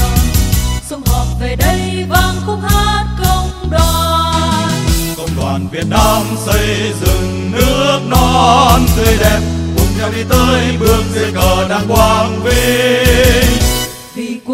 [0.91, 4.73] sum họp về đây vang khúc hát công đoàn.
[5.17, 9.41] Công đoàn Việt Nam xây dựng nước non tươi đẹp
[9.77, 13.76] cùng nhau đi tới bước dưới cờ đàng quang vinh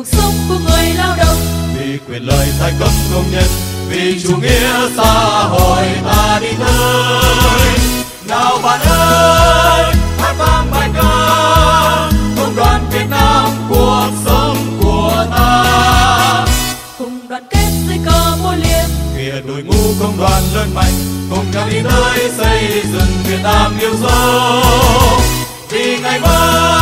[0.02, 1.36] cuộc sống của người lao động.
[1.76, 3.44] Vì quyền lợi giai cấp công nhân
[3.88, 7.78] vì chủ nghĩa xã hội ta đi tới.
[8.28, 11.02] Nào bạn ơi hát vang bài ca
[12.36, 16.46] công đoàn Việt Nam cuộc sống của ta.
[16.98, 18.88] Cùng đoàn kết dưới cờ vô liềm.
[19.16, 20.94] Kìa đội ngũ công đoàn lớn mạnh
[21.30, 24.62] cùng nhau đi tới xây dựng Việt Nam yêu dấu.
[25.70, 26.81] Vì ngày mai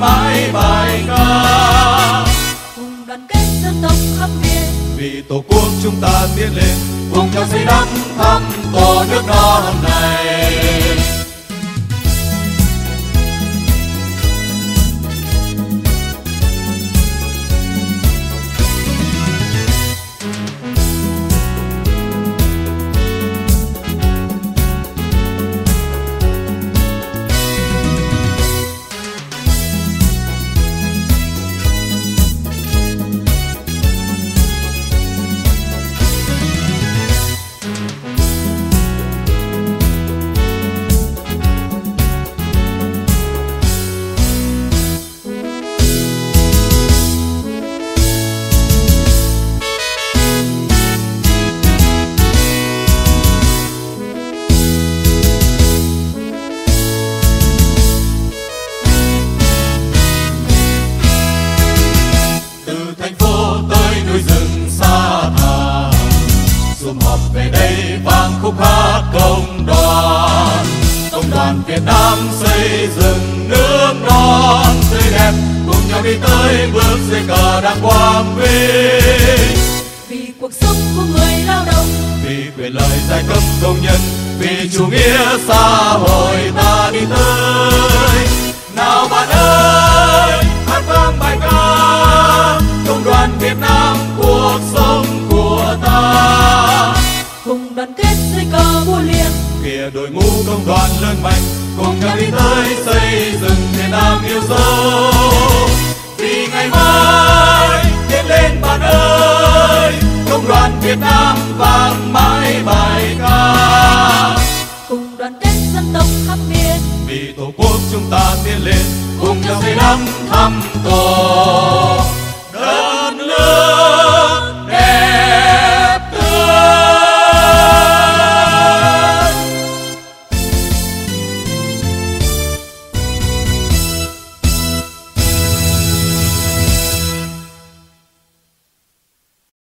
[0.00, 2.24] mãi bài ca.
[2.76, 4.96] Cùng đoàn kết dân tộc khắp miền.
[4.96, 6.76] Vì tổ quốc chúng ta tiến lên
[7.14, 7.88] cùng nhau xây đắp
[8.18, 8.42] thăm
[8.72, 10.99] tổ nước non này